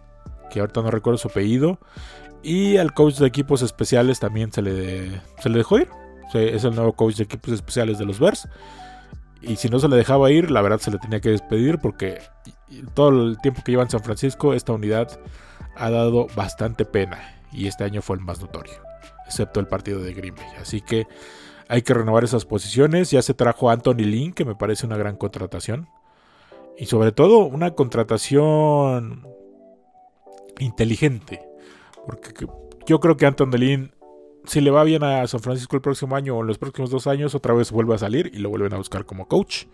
[0.49, 1.77] que ahorita no recuerdo su apellido.
[2.43, 5.89] Y al coach de equipos especiales también se le, se le dejó ir.
[6.33, 8.47] es el nuevo coach de equipos especiales de los Bears.
[9.41, 12.19] Y si no se le dejaba ir, la verdad se le tenía que despedir porque
[12.93, 15.19] todo el tiempo que lleva en San Francisco, esta unidad
[15.75, 17.35] ha dado bastante pena.
[17.51, 18.73] Y este año fue el más notorio,
[19.25, 20.47] excepto el partido de Green Bay.
[20.59, 21.07] Así que
[21.69, 23.11] hay que renovar esas posiciones.
[23.11, 25.87] Ya se trajo a Anthony Lynn, que me parece una gran contratación.
[26.77, 29.27] Y sobre todo una contratación
[30.59, 31.41] inteligente.
[32.07, 32.47] Porque
[32.87, 33.91] yo creo que Anton Delin,
[34.45, 37.05] si le va bien a San Francisco el próximo año o en los próximos dos
[37.05, 39.65] años, otra vez vuelve a salir y lo vuelven a buscar como coach.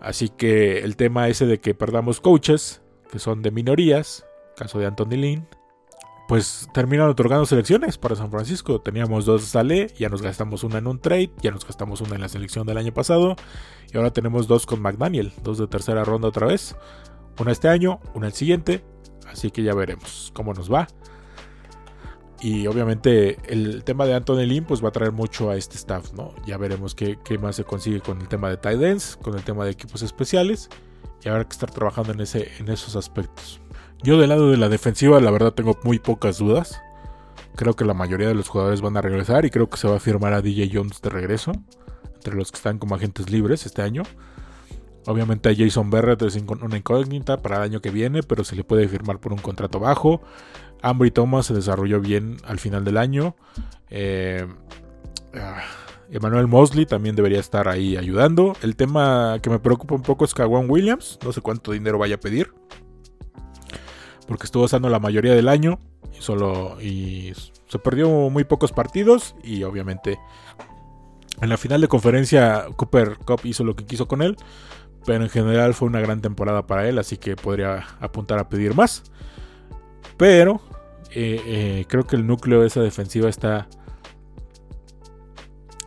[0.00, 4.86] Así que el tema ese de que perdamos coaches, que son de minorías, caso de
[4.86, 5.46] Anton Delin,
[6.26, 8.80] pues terminan otorgando selecciones para San Francisco.
[8.80, 12.22] Teníamos dos Sale, ya nos gastamos una en un trade, ya nos gastamos una en
[12.22, 13.36] la selección del año pasado,
[13.92, 16.76] y ahora tenemos dos con McDaniel, dos de tercera ronda otra vez.
[17.38, 18.84] Una este año, una el siguiente,
[19.28, 20.88] así que ya veremos cómo nos va.
[22.40, 26.12] Y obviamente el tema de Anthony Lynn pues va a traer mucho a este staff,
[26.12, 26.34] ¿no?
[26.46, 29.64] Ya veremos qué, más se consigue con el tema de tight ends, con el tema
[29.64, 30.68] de equipos especiales.
[31.24, 33.60] Y habrá que estar trabajando en, ese, en esos aspectos.
[34.02, 36.80] Yo del lado de la defensiva la verdad tengo muy pocas dudas.
[37.56, 39.96] Creo que la mayoría de los jugadores van a regresar y creo que se va
[39.96, 41.52] a firmar a DJ Jones de regreso,
[42.14, 44.02] entre los que están como agentes libres este año.
[45.06, 48.64] Obviamente a Jason Barrett es una incógnita para el año que viene, pero se le
[48.64, 50.20] puede firmar por un contrato bajo.
[50.82, 53.36] Ambry Thomas se desarrolló bien al final del año.
[53.88, 54.46] Eh,
[55.34, 55.62] ah,
[56.10, 58.56] Emmanuel Mosley también debería estar ahí ayudando.
[58.62, 61.18] El tema que me preocupa un poco es Kawan Williams.
[61.24, 62.52] No sé cuánto dinero vaya a pedir.
[64.26, 65.78] Porque estuvo usando la mayoría del año.
[66.16, 66.80] Y solo.
[66.80, 67.32] Y
[67.68, 69.34] se perdió muy pocos partidos.
[69.42, 70.18] Y obviamente.
[71.40, 72.66] En la final de conferencia.
[72.76, 74.36] Cooper Cup hizo lo que quiso con él.
[75.06, 78.74] Pero en general fue una gran temporada para él, así que podría apuntar a pedir
[78.74, 79.04] más.
[80.16, 80.60] Pero
[81.18, 83.68] eh, eh, creo que el núcleo de esa defensiva está,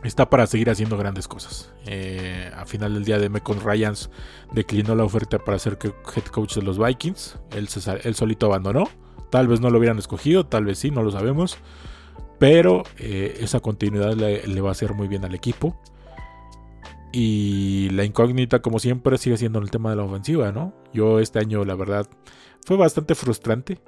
[0.02, 1.72] está para seguir haciendo grandes cosas.
[1.86, 4.10] Eh, a final del día de Mekon Ryans
[4.52, 7.38] declinó la oferta para ser head coach de los Vikings.
[7.52, 8.88] Él, solito abandonó.
[9.30, 11.58] Tal vez no lo hubieran escogido, tal vez sí, no lo sabemos.
[12.40, 15.78] Pero esa continuidad le, va a hacer muy bien al equipo.
[17.12, 20.72] Y la incógnita, como siempre, sigue siendo el tema de la ofensiva, ¿no?
[20.92, 22.06] Yo este año, la verdad,
[22.64, 23.80] fue bastante frustrante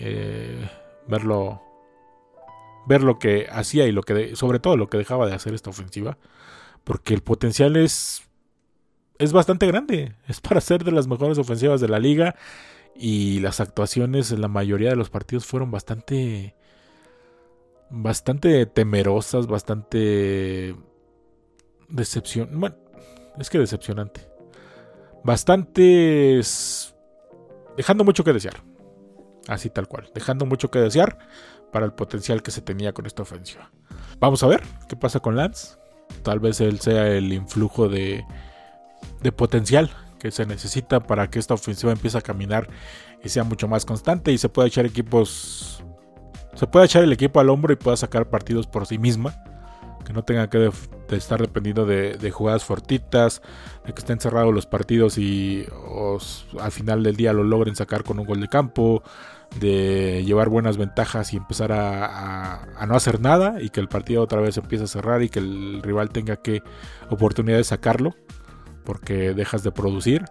[0.00, 0.68] eh,
[1.06, 1.62] verlo.
[2.86, 4.36] Ver lo que hacía y lo que.
[4.36, 6.18] sobre todo lo que dejaba de hacer esta ofensiva.
[6.84, 8.22] Porque el potencial es.
[9.18, 10.14] Es bastante grande.
[10.28, 12.36] Es para ser de las mejores ofensivas de la liga.
[12.96, 16.54] Y las actuaciones en la mayoría de los partidos fueron bastante.
[17.90, 20.74] Bastante temerosas, bastante
[21.88, 22.48] decepción.
[22.58, 22.76] Bueno,
[23.38, 24.28] es que decepcionante.
[25.24, 26.94] Bastantes.
[27.76, 28.62] Dejando mucho que desear.
[29.48, 30.10] Así tal cual.
[30.14, 31.18] Dejando mucho que desear
[31.72, 33.70] para el potencial que se tenía con esta ofensiva.
[34.20, 35.76] Vamos a ver qué pasa con Lance.
[36.22, 38.24] Tal vez él sea el influjo de,
[39.22, 42.68] de potencial que se necesita para que esta ofensiva empiece a caminar
[43.22, 45.82] y sea mucho más constante y se pueda echar equipos.
[46.54, 49.34] Se pueda echar el equipo al hombro y pueda sacar partidos por sí misma
[50.04, 50.70] que no tenga que
[51.10, 53.42] estar dependiendo de, jugadas fortitas,
[53.84, 55.66] de que estén cerrados los partidos y
[56.60, 59.02] al final del día lo logren sacar con un gol de campo,
[59.58, 64.40] de llevar buenas ventajas y empezar a, no hacer nada y que el partido otra
[64.40, 66.62] vez empiece a cerrar y que el rival tenga que
[67.10, 68.14] oportunidad de sacarlo
[68.84, 70.24] porque dejas de producir.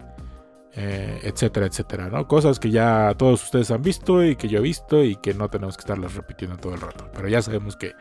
[0.75, 2.27] Eh, etcétera, etcétera, ¿no?
[2.27, 5.47] Cosas que ya todos ustedes han visto y que yo he visto y que no
[5.47, 7.11] tenemos que estarlas repitiendo todo el rato.
[7.13, 7.93] Pero ya sabemos que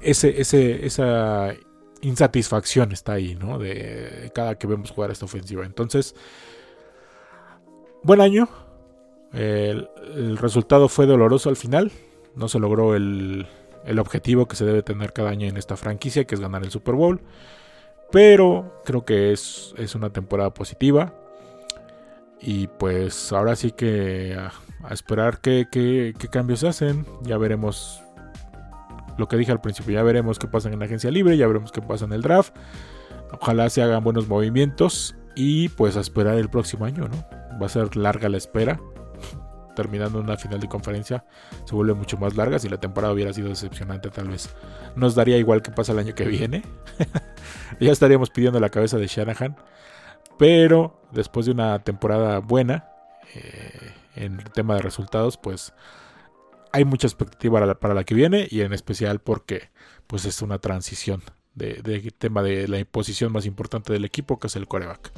[0.00, 0.40] ese,
[0.86, 1.54] esa
[2.00, 3.58] insatisfacción está ahí, ¿no?
[3.58, 5.64] De cada que vemos jugar esta ofensiva.
[5.64, 6.14] Entonces,
[8.02, 8.48] buen año.
[9.32, 9.88] El,
[10.38, 11.92] resultado fue doloroso al final.
[12.34, 13.46] No se logró el,
[13.84, 16.70] el, objetivo que se debe tener cada año en esta franquicia, que es ganar el
[16.70, 17.20] Super Bowl.
[18.10, 21.12] Pero creo que es, es una temporada positiva.
[22.40, 27.04] Y pues ahora sí que a, esperar qué cambios se hacen.
[27.22, 28.02] Ya veremos
[29.18, 31.72] lo que dije al principio, ya veremos qué pasa en la agencia libre, ya veremos
[31.72, 32.56] qué pasa en el draft.
[33.32, 37.24] Ojalá se hagan buenos movimientos y pues a esperar el próximo año, ¿no?
[37.60, 38.80] Va a ser larga la espera.
[39.76, 41.24] Terminando una final de conferencia
[41.64, 42.58] se vuelve mucho más larga.
[42.58, 44.54] Si la temporada hubiera sido decepcionante, tal vez
[44.96, 46.62] nos daría igual que pasa el año que viene.
[47.80, 49.56] ya estaríamos pidiendo la cabeza de Shanahan.
[50.38, 52.88] Pero después de una temporada buena
[53.34, 55.72] eh, en el tema de resultados, pues
[56.72, 59.70] hay mucha expectativa para la, que viene y en especial porque
[60.06, 61.22] pues es una transición
[61.54, 65.12] de, tema de la posición más importante del equipo que es el coreback.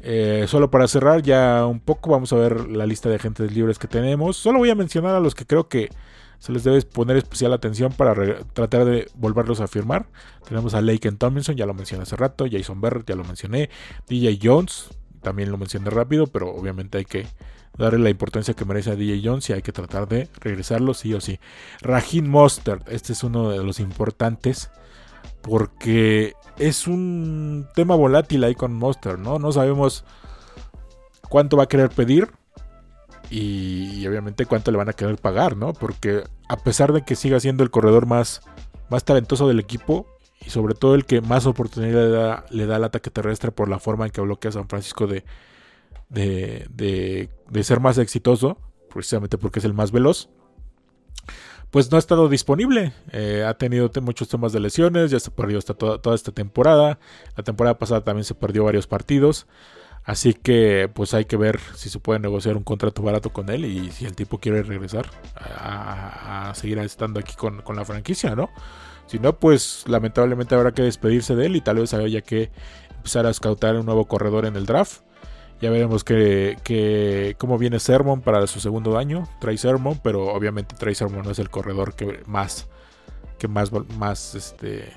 [0.00, 3.78] Eh, solo para cerrar ya un poco vamos a ver la lista de agentes libres
[3.78, 4.36] que tenemos.
[4.36, 5.90] Solo voy a mencionar a los que creo que
[6.38, 10.06] se les debe poner especial atención para tratar de volverlos a firmar.
[10.46, 13.70] Tenemos a Laken Tomlinson, ya lo mencioné hace rato, Jason Barrett, ya lo mencioné,
[14.08, 14.90] DJ Jones,
[15.22, 17.26] también lo mencioné rápido, pero obviamente hay que
[17.78, 21.14] darle la importancia que merece a DJ Jones y hay que tratar de regresarlo sí
[21.14, 21.38] o sí.
[21.80, 24.70] Raheem Mostert, este es uno de los importantes
[25.42, 29.38] porque es un tema volátil ahí con Mostert, ¿no?
[29.38, 30.04] No sabemos
[31.28, 32.30] cuánto va a querer pedir
[33.30, 35.72] y, obviamente cuánto le van a querer pagar, ¿no?
[35.72, 38.42] Porque a pesar de que siga siendo el corredor más,
[38.88, 40.06] más talentoso del equipo
[40.44, 43.68] y sobre todo el que más oportunidad le da, le da al ataque terrestre por
[43.68, 45.24] la forma en que bloquea San Francisco de
[46.08, 47.28] de,
[47.62, 48.58] ser más exitoso,
[48.92, 50.28] precisamente porque es el más veloz,
[51.70, 52.92] pues no ha estado disponible.
[53.12, 56.98] Eh, ha tenido muchos temas de lesiones, ya se perdió hasta toda, esta temporada.
[57.36, 59.46] La temporada pasada también se perdió varios partidos.
[60.04, 63.64] Así que pues hay que ver si se puede negociar un contrato barato con él
[63.64, 68.48] y si el tipo quiere regresar a, seguir estando aquí con, con, la franquicia, ¿no?
[69.08, 72.52] Si no, pues lamentablemente habrá que despedirse de él y tal vez haya que
[72.94, 75.00] empezar a scoutar un nuevo corredor en el draft
[75.60, 79.26] Ya veremos que, cómo viene Sermon para su segundo año.
[79.40, 82.68] Trae Sermon, pero obviamente Trae Sermon no es el corredor que más,
[83.38, 84.92] que más, más este,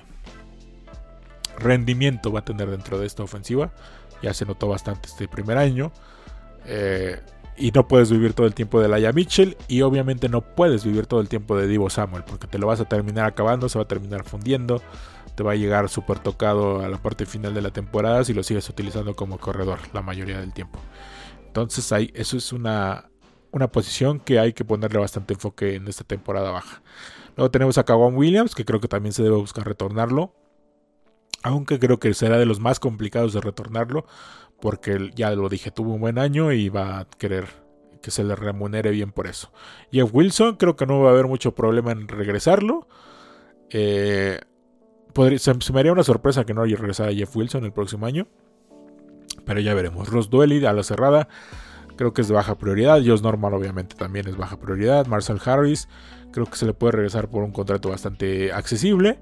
[1.58, 3.72] rendimiento va a tener dentro de esta ofensiva.
[4.22, 5.94] Ya se notó bastante este primer año.
[6.66, 7.22] Eh,
[7.56, 9.56] y no puedes vivir todo el tiempo de Laia Mitchell.
[9.70, 12.24] Y obviamente no puedes vivir todo el tiempo de Divo Samuel.
[12.26, 14.82] Porque te lo vas a terminar acabando, se va a terminar fundiendo
[15.40, 18.44] te va a llegar súper tocado a la parte final de la temporada si lo
[18.44, 20.80] sigues utilizando como corredor la mayoría del tiempo.
[21.48, 23.10] Entonces ahí, eso es una,
[23.52, 26.82] una posición que hay que ponerle bastante enfoque en esta temporada baja.
[27.38, 30.36] Luego tenemos a Kawan Williams, que creo que también se debe buscar retornarlo.
[31.42, 34.06] Aunque creo que será de los más complicados de retornarlo.
[34.60, 37.46] Porque ya lo dije, tuvo un buen año y va a querer
[38.02, 39.54] que se le remunere bien por eso.
[39.90, 42.90] Jeff Wilson, creo que no va a haber mucho problema en regresarlo.
[43.70, 44.42] Eh,
[45.38, 48.28] se, me haría una sorpresa que no haya regresado a Jeff Wilson el próximo año.
[49.46, 50.10] Pero ya veremos.
[50.10, 51.28] Ross Duelly a la cerrada.
[51.96, 53.02] Creo que es de baja prioridad.
[53.06, 55.06] Josh Normal obviamente también es baja prioridad.
[55.08, 55.88] Marcel Harris.
[56.32, 59.20] Creo que se le puede regresar por un contrato bastante accesible.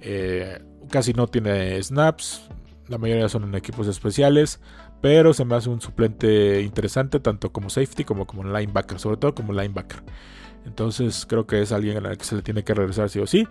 [0.00, 2.48] Eh, casi no tiene snaps.
[2.88, 4.60] La mayoría son en equipos especiales.
[5.00, 8.98] Pero se me hace un suplente interesante tanto como safety como como linebacker.
[8.98, 10.02] Sobre todo como linebacker.
[10.64, 13.46] Entonces creo que es alguien al que se le tiene que regresar sí o sí.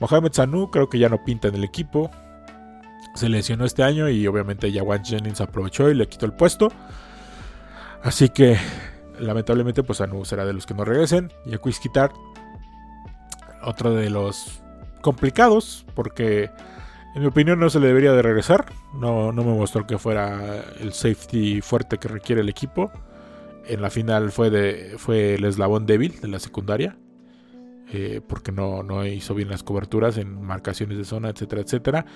[0.00, 2.10] Mohamed Sanu creo que ya no pinta en el equipo.
[3.14, 6.68] Se lesionó este año y obviamente Yawan Jennings aprovechó y le quitó el puesto.
[8.02, 8.58] Así que
[9.18, 11.32] lamentablemente pues Sanu será de los que no regresen.
[11.46, 12.12] Y quitar
[13.62, 14.60] otro de los
[15.00, 16.50] complicados porque
[17.14, 18.72] en mi opinión no se le debería de regresar.
[18.94, 22.90] No, no me mostró que fuera el safety fuerte que requiere el equipo
[23.66, 26.96] en la final fue, de, fue el eslabón débil de la secundaria.
[27.92, 32.06] Eh, porque no, hizo bien las coberturas en marcaciones de zona, etcétera, etcétera.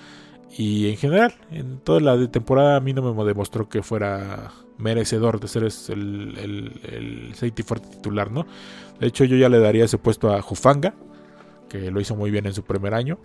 [0.57, 5.39] Y en general, en toda la temporada a mí no me demostró que fuera merecedor
[5.39, 8.45] de ser el, el, el safety fuerte titular, ¿no?
[8.99, 10.95] De hecho, yo ya le daría ese puesto a Jufanga,
[11.69, 13.19] que lo hizo muy bien en su primer año.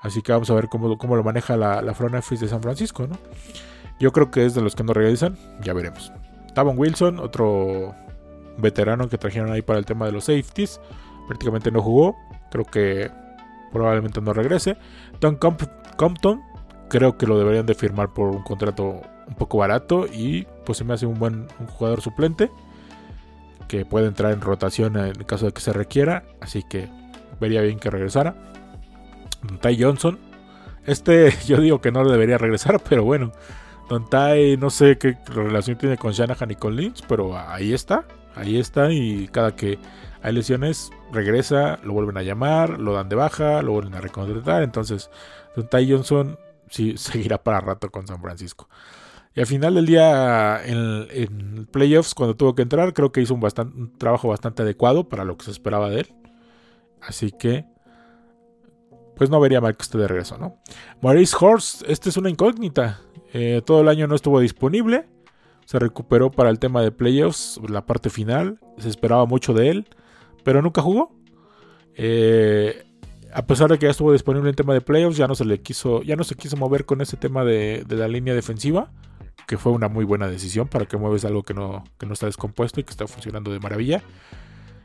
[0.00, 2.62] Así que vamos a ver cómo, cómo lo maneja la, la front office de San
[2.62, 3.18] Francisco, ¿no?
[4.00, 6.10] Yo creo que es de los que no regresan, ya veremos.
[6.54, 7.94] Tavon Wilson, otro
[8.58, 10.80] veterano que trajeron ahí para el tema de los safeties.
[11.26, 12.16] Prácticamente no jugó.
[12.50, 13.10] Creo que
[13.72, 14.76] probablemente no regrese.
[15.18, 16.42] Tom Compton,
[16.88, 20.06] creo que lo deberían de firmar por un contrato un poco barato.
[20.06, 22.50] Y pues se me hace un buen jugador suplente.
[23.68, 26.24] Que puede entrar en rotación en caso de que se requiera.
[26.40, 26.88] Así que
[27.40, 28.34] vería bien que regresara.
[29.60, 30.18] Ty Johnson.
[30.86, 33.32] Este yo digo que no debería regresar, pero bueno.
[33.88, 38.06] Don Tai, no sé qué relación tiene con Shanahan y con Lynch, pero ahí está,
[38.34, 39.78] ahí está y cada que
[40.22, 44.62] hay lesiones regresa, lo vuelven a llamar, lo dan de baja, lo vuelven a recontratar,
[44.62, 45.10] entonces
[45.56, 48.68] Don Tai Johnson sí seguirá para rato con San Francisco.
[49.34, 53.42] Y al final del día, en, playoffs, cuando tuvo que entrar, creo que hizo un,
[53.42, 56.14] un trabajo bastante adecuado para lo que se esperaba de él.
[57.00, 57.64] Así que
[59.16, 60.58] pues no vería mal que esté de regreso, ¿no?
[61.00, 63.00] Maurice Horst, esta es una incógnita.
[63.32, 65.06] Eh, todo el año no estuvo disponible.
[65.64, 68.60] Se recuperó para el tema de playoffs, la parte final.
[68.78, 69.88] Se esperaba mucho de él,
[70.44, 71.16] pero nunca jugó.
[71.94, 72.84] Eh,
[73.32, 75.60] a pesar de que ya estuvo disponible en tema de playoffs, ya no se le
[75.62, 78.90] quiso, ya no se quiso mover con ese tema de, la línea defensiva,
[79.46, 82.84] que fue una muy buena decisión para que mueves algo que no, está descompuesto y
[82.84, 84.02] que está funcionando de maravilla.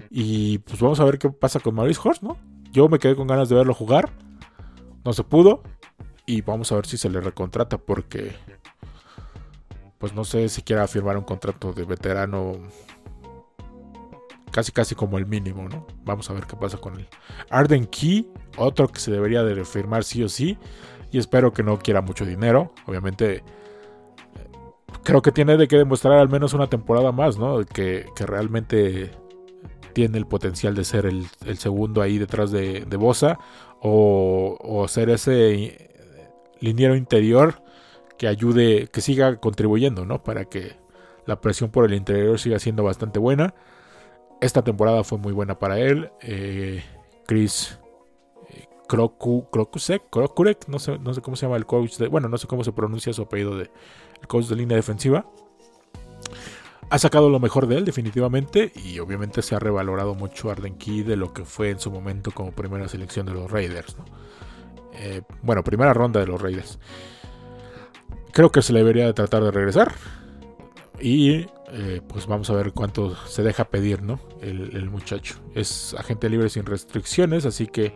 [0.10, 2.38] Y pues vamos a ver qué pasa con Maurice Horst, ¿no?
[2.72, 4.10] Yo me quedé con ganas de verlo jugar.
[5.04, 5.64] No se pudo.
[6.28, 8.36] Y vamos a ver si se le recontrata porque...
[9.98, 12.60] Pues no sé si quiera firmar un contrato de veterano
[14.52, 15.88] casi casi como el mínimo, ¿no?
[16.04, 17.08] Vamos a ver qué pasa con él.
[17.50, 20.58] Arden Key, otro que se debería de firmar sí o sí.
[21.12, 22.74] Y espero que no quiera mucho dinero.
[22.86, 23.44] Obviamente,
[25.04, 27.66] creo que tiene de que demostrar al menos una temporada más, ¿no?
[27.66, 29.12] Que, que realmente
[29.94, 33.40] tiene el potencial de ser el, segundo ahí detrás de, de Bosa
[33.82, 35.97] o, ser ese
[36.60, 37.62] liniero interior
[38.18, 40.24] que ayude, que siga contribuyendo, ¿no?
[40.24, 40.76] Para que
[41.26, 43.54] la presión por el interior siga siendo bastante buena.
[44.42, 46.12] Esta temporada fue muy buena para él.
[46.22, 46.84] Eh,
[47.26, 47.80] Chris
[48.50, 52.38] eh, Krokusek, Krokurek, no sé, no sé cómo se llama el coach, de, bueno, no
[52.38, 53.70] sé cómo se pronuncia su apellido de
[54.22, 55.26] el coach de línea defensiva
[56.90, 61.04] ha sacado lo mejor de él definitivamente y obviamente se ha revalorado mucho Arden Key
[61.04, 63.98] de lo que fue en su momento como primera selección de los Raiders.
[64.98, 66.80] Eh, bueno, primera ronda de los Raiders.
[68.32, 69.94] Creo que se le debería de tratar de regresar
[71.00, 74.20] y eh, pues vamos a ver cuánto se deja pedir ¿no?
[74.42, 75.36] el, muchacho.
[75.54, 77.94] Es agente libre sin restricciones, así que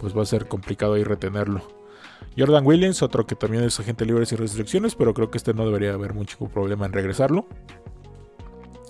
[0.00, 1.62] pues va a ser complicado ahí retenerlo.
[2.36, 5.64] Jordan Williams, otro que también es agente libre sin restricciones, pero creo que este no
[5.64, 7.46] debería haber mucho problema en regresarlo.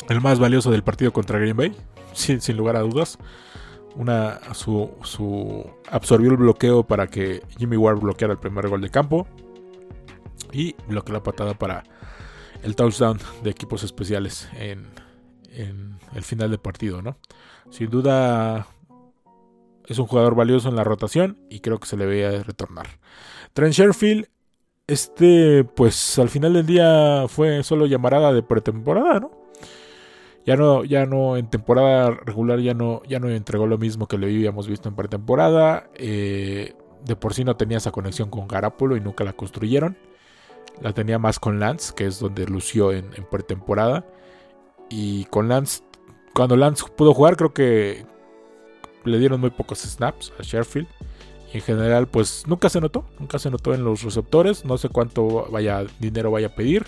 [0.08, 1.76] El más valioso del partido contra Green Bay,
[2.12, 3.18] sin lugar a dudas.
[3.96, 8.90] Una, su, su, absorbió el bloqueo para que Jimmy Ward bloqueara el primer gol de
[8.90, 9.26] campo.
[10.52, 11.84] Y bloqueó la patada para
[12.62, 14.86] el touchdown de equipos especiales en,
[15.50, 17.16] en el final del partido, ¿no?
[17.70, 18.66] Sin duda
[19.86, 22.86] es un jugador valioso en la rotación y creo que se le veía retornar.
[23.52, 24.26] Trent Sherfield,
[24.86, 29.45] este, pues al final del día fue solo llamarada de pretemporada, ¿no?
[30.46, 34.16] Ya no, ya no, en temporada regular ya no, ya no entregó lo mismo que
[34.16, 35.90] le habíamos visto en pretemporada.
[35.94, 36.74] Eh,
[37.04, 39.98] de por sí no tenía esa conexión con Garapolo y nunca la construyeron.
[40.80, 44.06] La tenía más con Lance, que es donde lució en, en pretemporada.
[44.88, 45.82] Y con Lance,
[46.32, 48.06] cuando Lance pudo jugar, creo que
[49.04, 50.86] le dieron muy pocos snaps a Sheffield.
[51.52, 54.64] Y en general, pues nunca se notó, nunca se notó en los receptores.
[54.64, 56.86] No sé cuánto vaya dinero vaya a pedir.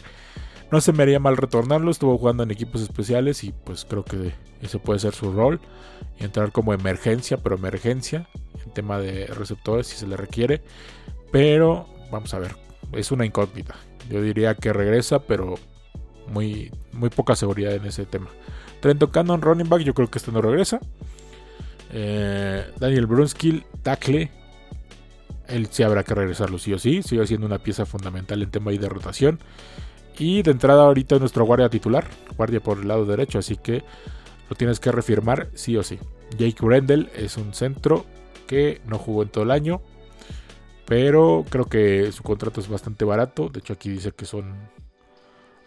[0.70, 1.90] No se me haría mal retornarlo.
[1.90, 5.60] Estuvo jugando en equipos especiales y pues creo que ese puede ser su rol.
[6.20, 8.28] Y entrar como emergencia, pero emergencia
[8.64, 10.62] en tema de receptores si se le requiere.
[11.30, 12.54] Pero vamos a ver,
[12.92, 13.74] es una incógnita.
[14.10, 15.56] Yo diría que regresa, pero
[16.28, 18.28] muy, muy poca seguridad en ese tema.
[18.80, 20.80] Trento Cannon, running back, yo creo que este no regresa.
[21.92, 24.30] Eh, Daniel Brunskill, tackle.
[25.48, 27.02] Él sí habrá que regresarlo sí o sí.
[27.02, 29.40] Sigue siendo una pieza fundamental en tema de rotación.
[30.18, 32.06] Y de entrada ahorita nuestro guardia titular.
[32.36, 33.38] Guardia por el lado derecho.
[33.38, 33.84] Así que
[34.48, 35.98] lo tienes que refirmar sí o sí.
[36.36, 38.04] Jake Brendel es un centro
[38.46, 39.80] que no jugó en todo el año.
[40.86, 43.48] Pero creo que su contrato es bastante barato.
[43.48, 44.54] De hecho aquí dice que son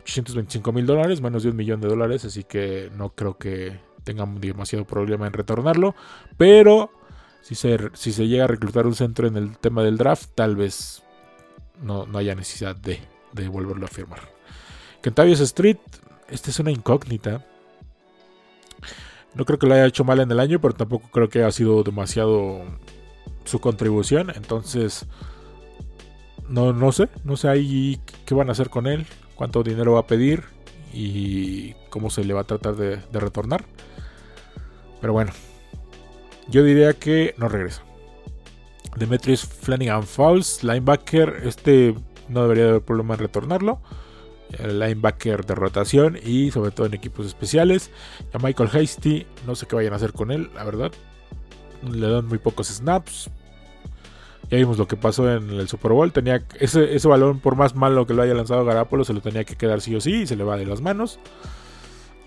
[0.02, 4.40] 825 mil dólares, menos de un millón de dólares, así que no creo que tengan
[4.42, 5.96] demasiado problema en retornarlo.
[6.38, 6.92] Pero
[7.42, 10.56] si se, si se llega a reclutar un centro en el tema del draft, tal
[10.56, 11.04] vez
[11.82, 13.00] no, haya necesidad de,
[13.34, 14.20] de, volverlo a firmar.
[15.02, 15.78] Kentavious Street,
[16.30, 17.46] esta es una incógnita.
[19.34, 21.52] No creo que lo haya hecho mal en el año, pero tampoco creo que haya
[21.52, 22.64] sido demasiado
[23.46, 24.32] su contribución.
[24.36, 25.06] Entonces,
[26.50, 29.06] no, no sé, no sé ahí qué van a hacer con él
[29.42, 30.44] cuánto dinero va a pedir
[30.94, 33.66] y cómo se le va a tratar de, retornar.
[35.00, 35.32] Pero bueno,
[36.48, 37.82] yo diría que no regresa.
[38.98, 41.96] Demetrius Flanagan Fowles, linebacker, este
[42.30, 43.82] no debería haber problema en retornarlo.
[44.60, 47.92] El linebacker de rotación y sobre todo en equipos especiales.
[48.34, 50.92] A Michael Hasty, no sé qué vayan a hacer con él, la verdad.
[51.90, 53.30] Le dan muy pocos snaps,
[54.52, 56.12] ya vimos lo que pasó en el Super Bowl.
[56.12, 59.46] Tenía ese, ese balón, por más malo que lo haya lanzado Garapolo, se lo tenía
[59.46, 61.20] que quedar sí o sí y se le va de las manos.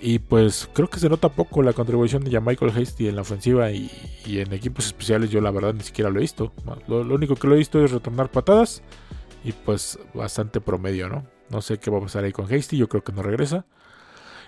[0.00, 3.70] Y pues creo que se nota poco la contribución de Michael Hasty en la ofensiva
[3.70, 3.90] y,
[4.26, 5.28] en equipos especiales.
[5.30, 6.50] Yo la verdad ni siquiera lo he visto.
[6.88, 8.82] Lo, único que lo he visto es retornar patadas
[9.44, 11.26] y pues bastante promedio, ¿no?
[11.50, 12.76] No sé qué va a pasar ahí con Hasty.
[12.76, 13.66] Yo creo que no regresa.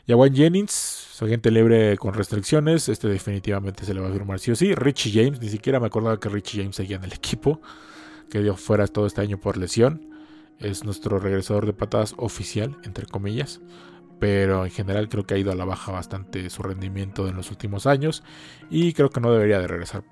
[0.06, 2.88] Y a Jennings, agente libre con restricciones.
[2.88, 4.74] Este definitivamente se le va a firmar sí o sí.
[4.74, 7.60] Richie James, ni siquiera me acordaba que Richie James seguía en el equipo.
[8.30, 10.14] Que dio fuera todo este año por lesión.
[10.58, 13.60] Es nuestro regresador de patadas oficial, entre comillas.
[14.20, 17.50] Pero en general creo que ha ido a la baja bastante su rendimiento en los
[17.50, 18.22] últimos años.
[18.70, 20.04] Y creo que no debería de regresar.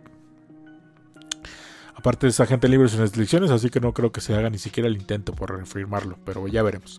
[1.97, 4.89] Aparte es agente libre sin restricciones, así que no creo que se haga ni siquiera
[4.89, 6.19] el intento por refirmarlo.
[6.25, 6.99] Pero ya veremos.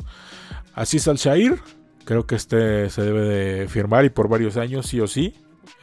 [0.73, 1.59] Así es Al Shair
[2.05, 5.33] Creo que este se debe de firmar y por varios años, sí o sí.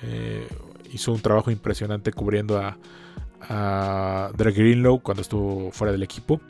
[0.02, 0.46] Eh,
[0.92, 2.78] hizo un trabajo impresionante cubriendo a,
[3.48, 6.40] a Drake Greenlow cuando estuvo fuera del equipo.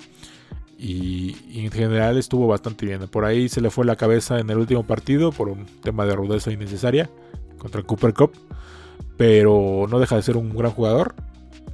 [0.79, 3.09] Y, en general estuvo bastante bien.
[3.09, 6.17] Por ahí se le fue la cabeza en el último partido por un tema de
[6.17, 7.09] rudeza innecesaria
[7.57, 8.33] contra Cooper Cup.
[9.17, 11.15] Pero no deja de ser un gran jugador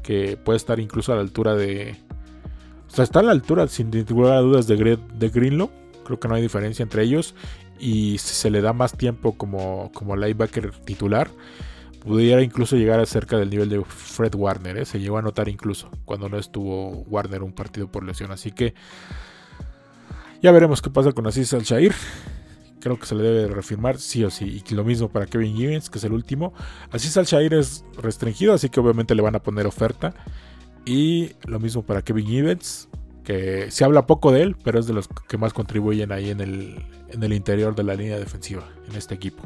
[0.02, 1.96] que puede estar incluso a la altura de.
[2.86, 5.70] O sea, está a la altura, sin ninguna dudas, de, de Greenlow.
[6.04, 7.34] Creo que no hay diferencia entre ellos
[7.78, 11.30] y si se le da más tiempo como, como linebacker titular,
[12.00, 14.78] pudiera incluso llegar cerca del nivel de Fred Warner.
[14.78, 14.84] ¿eh?
[14.84, 18.30] Se llegó a notar incluso cuando no estuvo Warner un partido por lesión.
[18.30, 18.74] Así que
[20.42, 21.94] ya veremos qué pasa con Aziz Al-Shair.
[22.80, 24.62] Creo que se le debe reafirmar sí o sí.
[24.68, 26.52] Y lo mismo para Kevin Gibbons, que es el último.
[26.90, 30.14] Aziz Al-Shair es restringido, así que obviamente le van a poner oferta.
[30.84, 32.88] Y lo mismo para Kevin Gibbons
[33.28, 36.40] que se habla poco de él, pero es de los que más contribuyen ahí en
[36.40, 39.42] el, en el interior de la línea defensiva, en este equipo.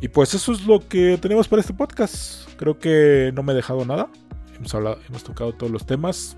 [0.00, 2.50] Y pues eso es lo que tenemos para este podcast.
[2.56, 4.08] Creo que no me he dejado nada.
[4.56, 6.36] Hemos, hablado, hemos tocado todos los temas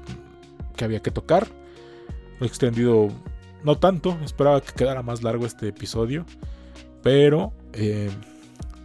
[0.76, 1.46] que había que tocar.
[2.42, 3.08] he extendido
[3.64, 4.16] no tanto.
[4.24, 6.24] Esperaba que quedara más largo este episodio.
[7.02, 8.10] Pero eh,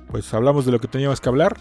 [0.08, 1.58] pues hablamos de lo que teníamos que hablar.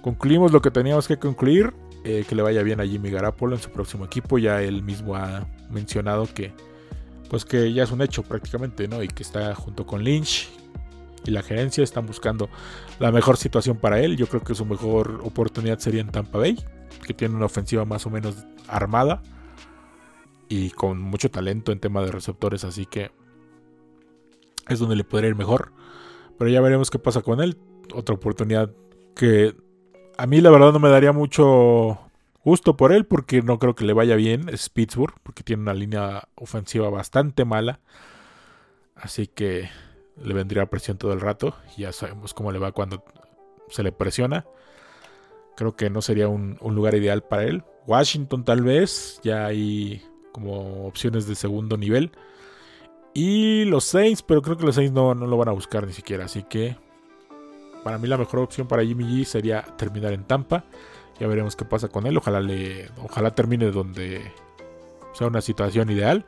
[0.00, 1.74] Concluimos lo que teníamos que concluir.
[2.04, 4.38] eh, que le vaya bien a Jimmy Garapolo en su próximo equipo.
[4.38, 6.52] Ya él mismo ha mencionado que,
[7.28, 9.02] pues que ya es un hecho prácticamente, ¿no?
[9.02, 10.48] Y que está junto con Lynch
[11.24, 12.48] y la gerencia están buscando
[13.00, 14.16] la mejor situación para él.
[14.16, 16.64] Yo creo que su mejor oportunidad sería en Tampa Bay,
[17.04, 18.36] que tiene una ofensiva más o menos
[18.68, 19.20] armada
[20.48, 23.10] y con mucho talento en tema de receptores, así que
[24.68, 25.72] es donde le podría ir mejor.
[26.38, 27.56] Pero ya veremos qué pasa con él.
[27.94, 28.70] Otra oportunidad
[29.14, 29.54] que
[30.18, 31.98] a mí la verdad no me daría mucho
[32.44, 34.48] gusto por él porque no creo que le vaya bien.
[34.48, 37.80] Es Pittsburgh porque tiene una línea ofensiva bastante mala.
[38.94, 39.68] Así que
[40.22, 41.54] le vendría presión todo el rato.
[41.76, 43.04] Ya sabemos cómo le va cuando
[43.68, 44.46] se le presiona.
[45.56, 47.64] Creo que no sería un, lugar ideal para él.
[47.86, 49.20] Washington tal vez.
[49.22, 50.02] Ya hay
[50.36, 52.10] como opciones de segundo nivel.
[53.14, 55.94] Y los Saints, pero creo que los Saints no, no lo van a buscar ni
[55.94, 56.26] siquiera.
[56.26, 56.76] Así que
[57.82, 60.64] para mí la mejor opción para Jimmy G sería terminar en Tampa.
[61.18, 62.18] Ya veremos qué pasa con él.
[62.18, 64.30] Ojalá le, ojalá termine donde
[65.14, 66.26] sea una situación ideal.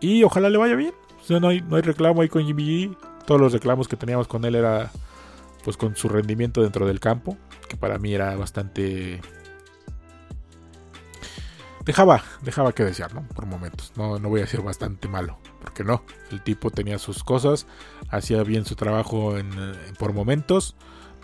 [0.00, 0.94] Y ojalá le vaya bien.
[1.28, 2.96] no, hay, no hay reclamo ahí con Jimmy G.
[3.26, 4.90] Todos los reclamos que teníamos con él era
[5.64, 7.36] pues con su rendimiento dentro del campo.
[7.68, 9.20] Que para mí era bastante
[11.84, 13.26] dejaba, dejaba que desear, ¿no?
[13.28, 13.92] Por momentos.
[13.96, 16.02] No, no voy a decir bastante malo, porque no.
[16.30, 17.66] El tipo tenía sus cosas,
[18.08, 19.50] hacía bien su trabajo en,
[19.98, 20.76] por momentos,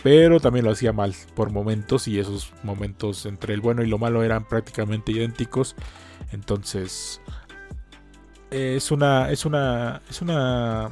[0.02, 3.98] pero también lo hacía mal por momentos y esos momentos entre el bueno y lo
[3.98, 5.76] malo eran prácticamente idénticos.
[6.32, 7.20] Entonces,
[8.50, 10.90] es una, es una, es una,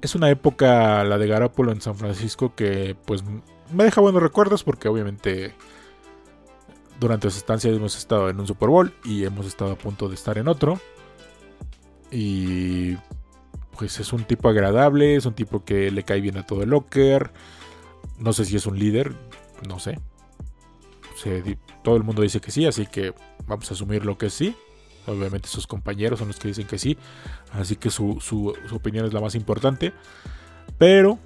[0.00, 3.22] es una época la de Garoppolo en San Francisco que pues
[3.72, 5.54] me deja buenos recuerdos porque obviamente
[6.98, 10.14] durante su estancia hemos estado en un Super Bowl y hemos estado a punto de
[10.14, 10.80] estar en otro.
[12.10, 12.96] Y
[13.76, 16.70] pues es un tipo agradable, es un tipo que le cae bien a todo el
[16.70, 17.30] locker.
[18.18, 19.14] No sé si es un líder,
[19.68, 19.98] no sé.
[21.82, 23.12] todo el mundo dice que sí, así que
[23.46, 24.56] vamos a asumir lo que sí.
[25.06, 26.98] Obviamente sus compañeros son los que dicen que sí,
[27.52, 29.92] así que su, su opinión es la más importante.
[30.78, 31.18] Pero,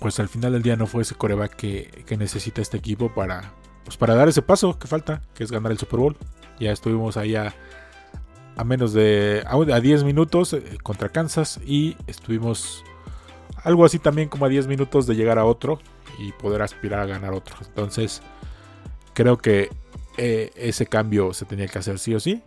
[0.00, 3.52] pues al final del día no fue ese coreback que, que necesita este equipo para,
[3.86, 6.16] pues para dar ese paso que falta, que es ganar el Super Bowl.
[6.58, 7.54] Ya estuvimos ahí a,
[8.64, 12.84] menos de a, 10 minutos eh, contra Kansas y estuvimos
[13.62, 15.78] algo así también como a 10 minutos de llegar a otro
[16.18, 17.54] y poder aspirar a ganar otro.
[17.64, 18.22] Entonces,
[19.14, 19.70] creo que
[20.16, 22.42] eh, ese cambio se tenía que hacer sí o sí,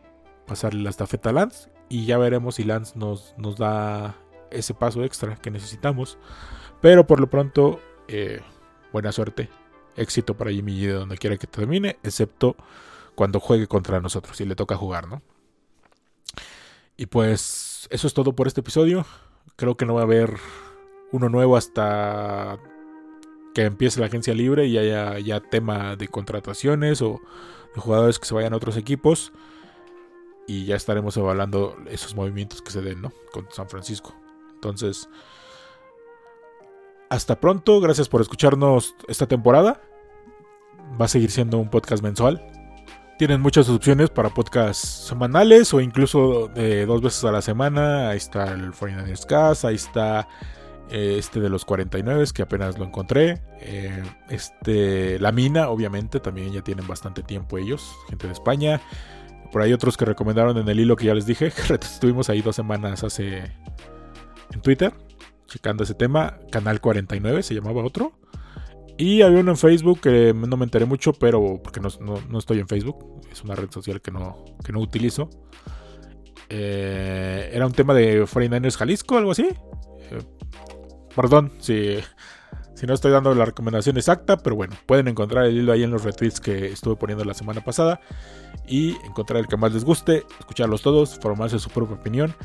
[0.46, 4.18] pasarle la estafeta a Lance y ya veremos si Lance nos, nos da
[4.52, 6.18] ese paso extra que necesitamos.
[6.82, 7.80] Pero por lo pronto,
[8.10, 8.42] eh,
[8.92, 9.48] buena suerte
[10.00, 12.56] éxito para Jimmy de donde quiera que termine, excepto
[13.16, 15.22] cuando juegue contra nosotros y le toca jugar, ¿no?
[16.96, 19.06] Y pues eso es todo por este episodio.
[19.56, 20.38] Creo que no va a haber
[21.12, 22.60] uno nuevo hasta
[23.54, 27.20] que empiece la agencia libre y haya ya tema de contrataciones o
[27.74, 29.32] de jugadores que se vayan a otros equipos.
[30.48, 33.12] Y ya estaremos evaluando esos movimientos que se den, ¿no?
[33.32, 34.16] Con San Francisco.
[34.54, 35.10] Entonces,
[37.10, 39.82] hasta pronto, gracias por escucharnos esta temporada.
[41.00, 42.46] Va a seguir siendo un podcast mensual.
[43.18, 48.10] Tienen muchas opciones para podcasts semanales o incluso de dos veces a la semana.
[48.10, 50.28] Ahí está el 49ers Cast, ahí está
[50.90, 53.42] eh, este de los 49 que apenas lo encontré.
[53.60, 58.82] Eh, este, La Mina, obviamente, también ya tienen bastante tiempo ellos, gente de España.
[59.52, 61.48] Por ahí otros que recomendaron en el hilo que ya les dije,
[61.82, 63.52] estuvimos ahí dos semanas hace
[64.54, 64.94] en Twitter
[65.50, 66.38] checando ese tema.
[66.52, 68.14] Canal 49 se llamaba otro.
[69.00, 72.68] Y había uno en Facebook que no me enteré mucho, pero porque no, estoy en
[72.68, 73.22] Facebook.
[73.32, 75.30] Es una red social que no, que no utilizo.
[76.50, 79.48] Eh, era un tema de 49ers Jalisco, algo así.
[80.02, 80.20] Eh,
[81.16, 82.00] perdón si,
[82.76, 85.92] si no estoy dando la recomendación exacta, pero bueno, pueden encontrar el hilo ahí en
[85.92, 88.02] los retweets que estuve poniendo la semana pasada
[88.68, 92.36] y encontrar el que más les guste, escucharlos todos, formarse su propia opinión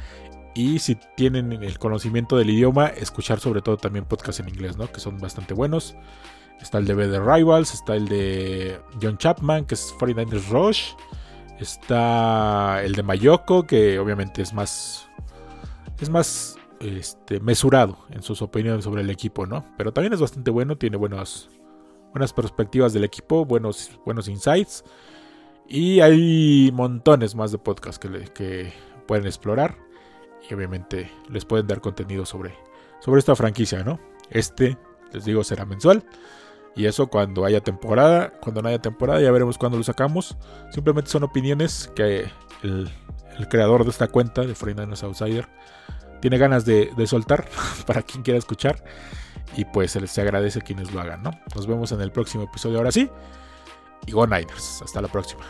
[0.55, 4.87] y si tienen el conocimiento del idioma, escuchar sobre todo también podcasts en inglés, ¿no?
[4.93, 5.97] Que son bastante buenos.
[6.65, 10.95] Está el de The Rivals, está el de John Chapman, que es 49ers Rush.
[11.61, 15.07] Está el de Mayoko, que obviamente es más.
[16.01, 19.63] Es más este, mesurado en sus opiniones sobre el equipo, ¿no?
[19.77, 21.49] Pero también es bastante bueno, tiene buenas
[22.35, 24.85] perspectivas del equipo, buenos, buenos insights.
[25.69, 28.73] Y hay montones más de podcasts que, que
[29.07, 29.77] pueden explorar
[30.49, 32.55] y obviamente les pueden dar contenido sobre,
[33.01, 34.01] sobre esta franquicia, ¿no?
[34.31, 34.79] Este,
[35.13, 36.03] les digo, será mensual.
[36.77, 38.33] Y eso cuando haya temporada.
[38.41, 40.37] Cuando no haya temporada ya veremos cuándo lo sacamos.
[40.71, 42.27] Simplemente son opiniones que
[42.63, 42.91] el,
[43.49, 45.49] creador de esta cuenta de 49 Outsider
[46.21, 47.47] tiene ganas de, de soltar
[47.87, 48.83] para quien quiera escuchar.
[49.57, 51.31] Y pues se les agradece quienes lo hagan, ¿no?
[51.55, 53.09] Nos vemos en el próximo episodio ahora sí.
[54.07, 54.83] Y Go Niners.
[54.83, 55.45] Hasta la próxima.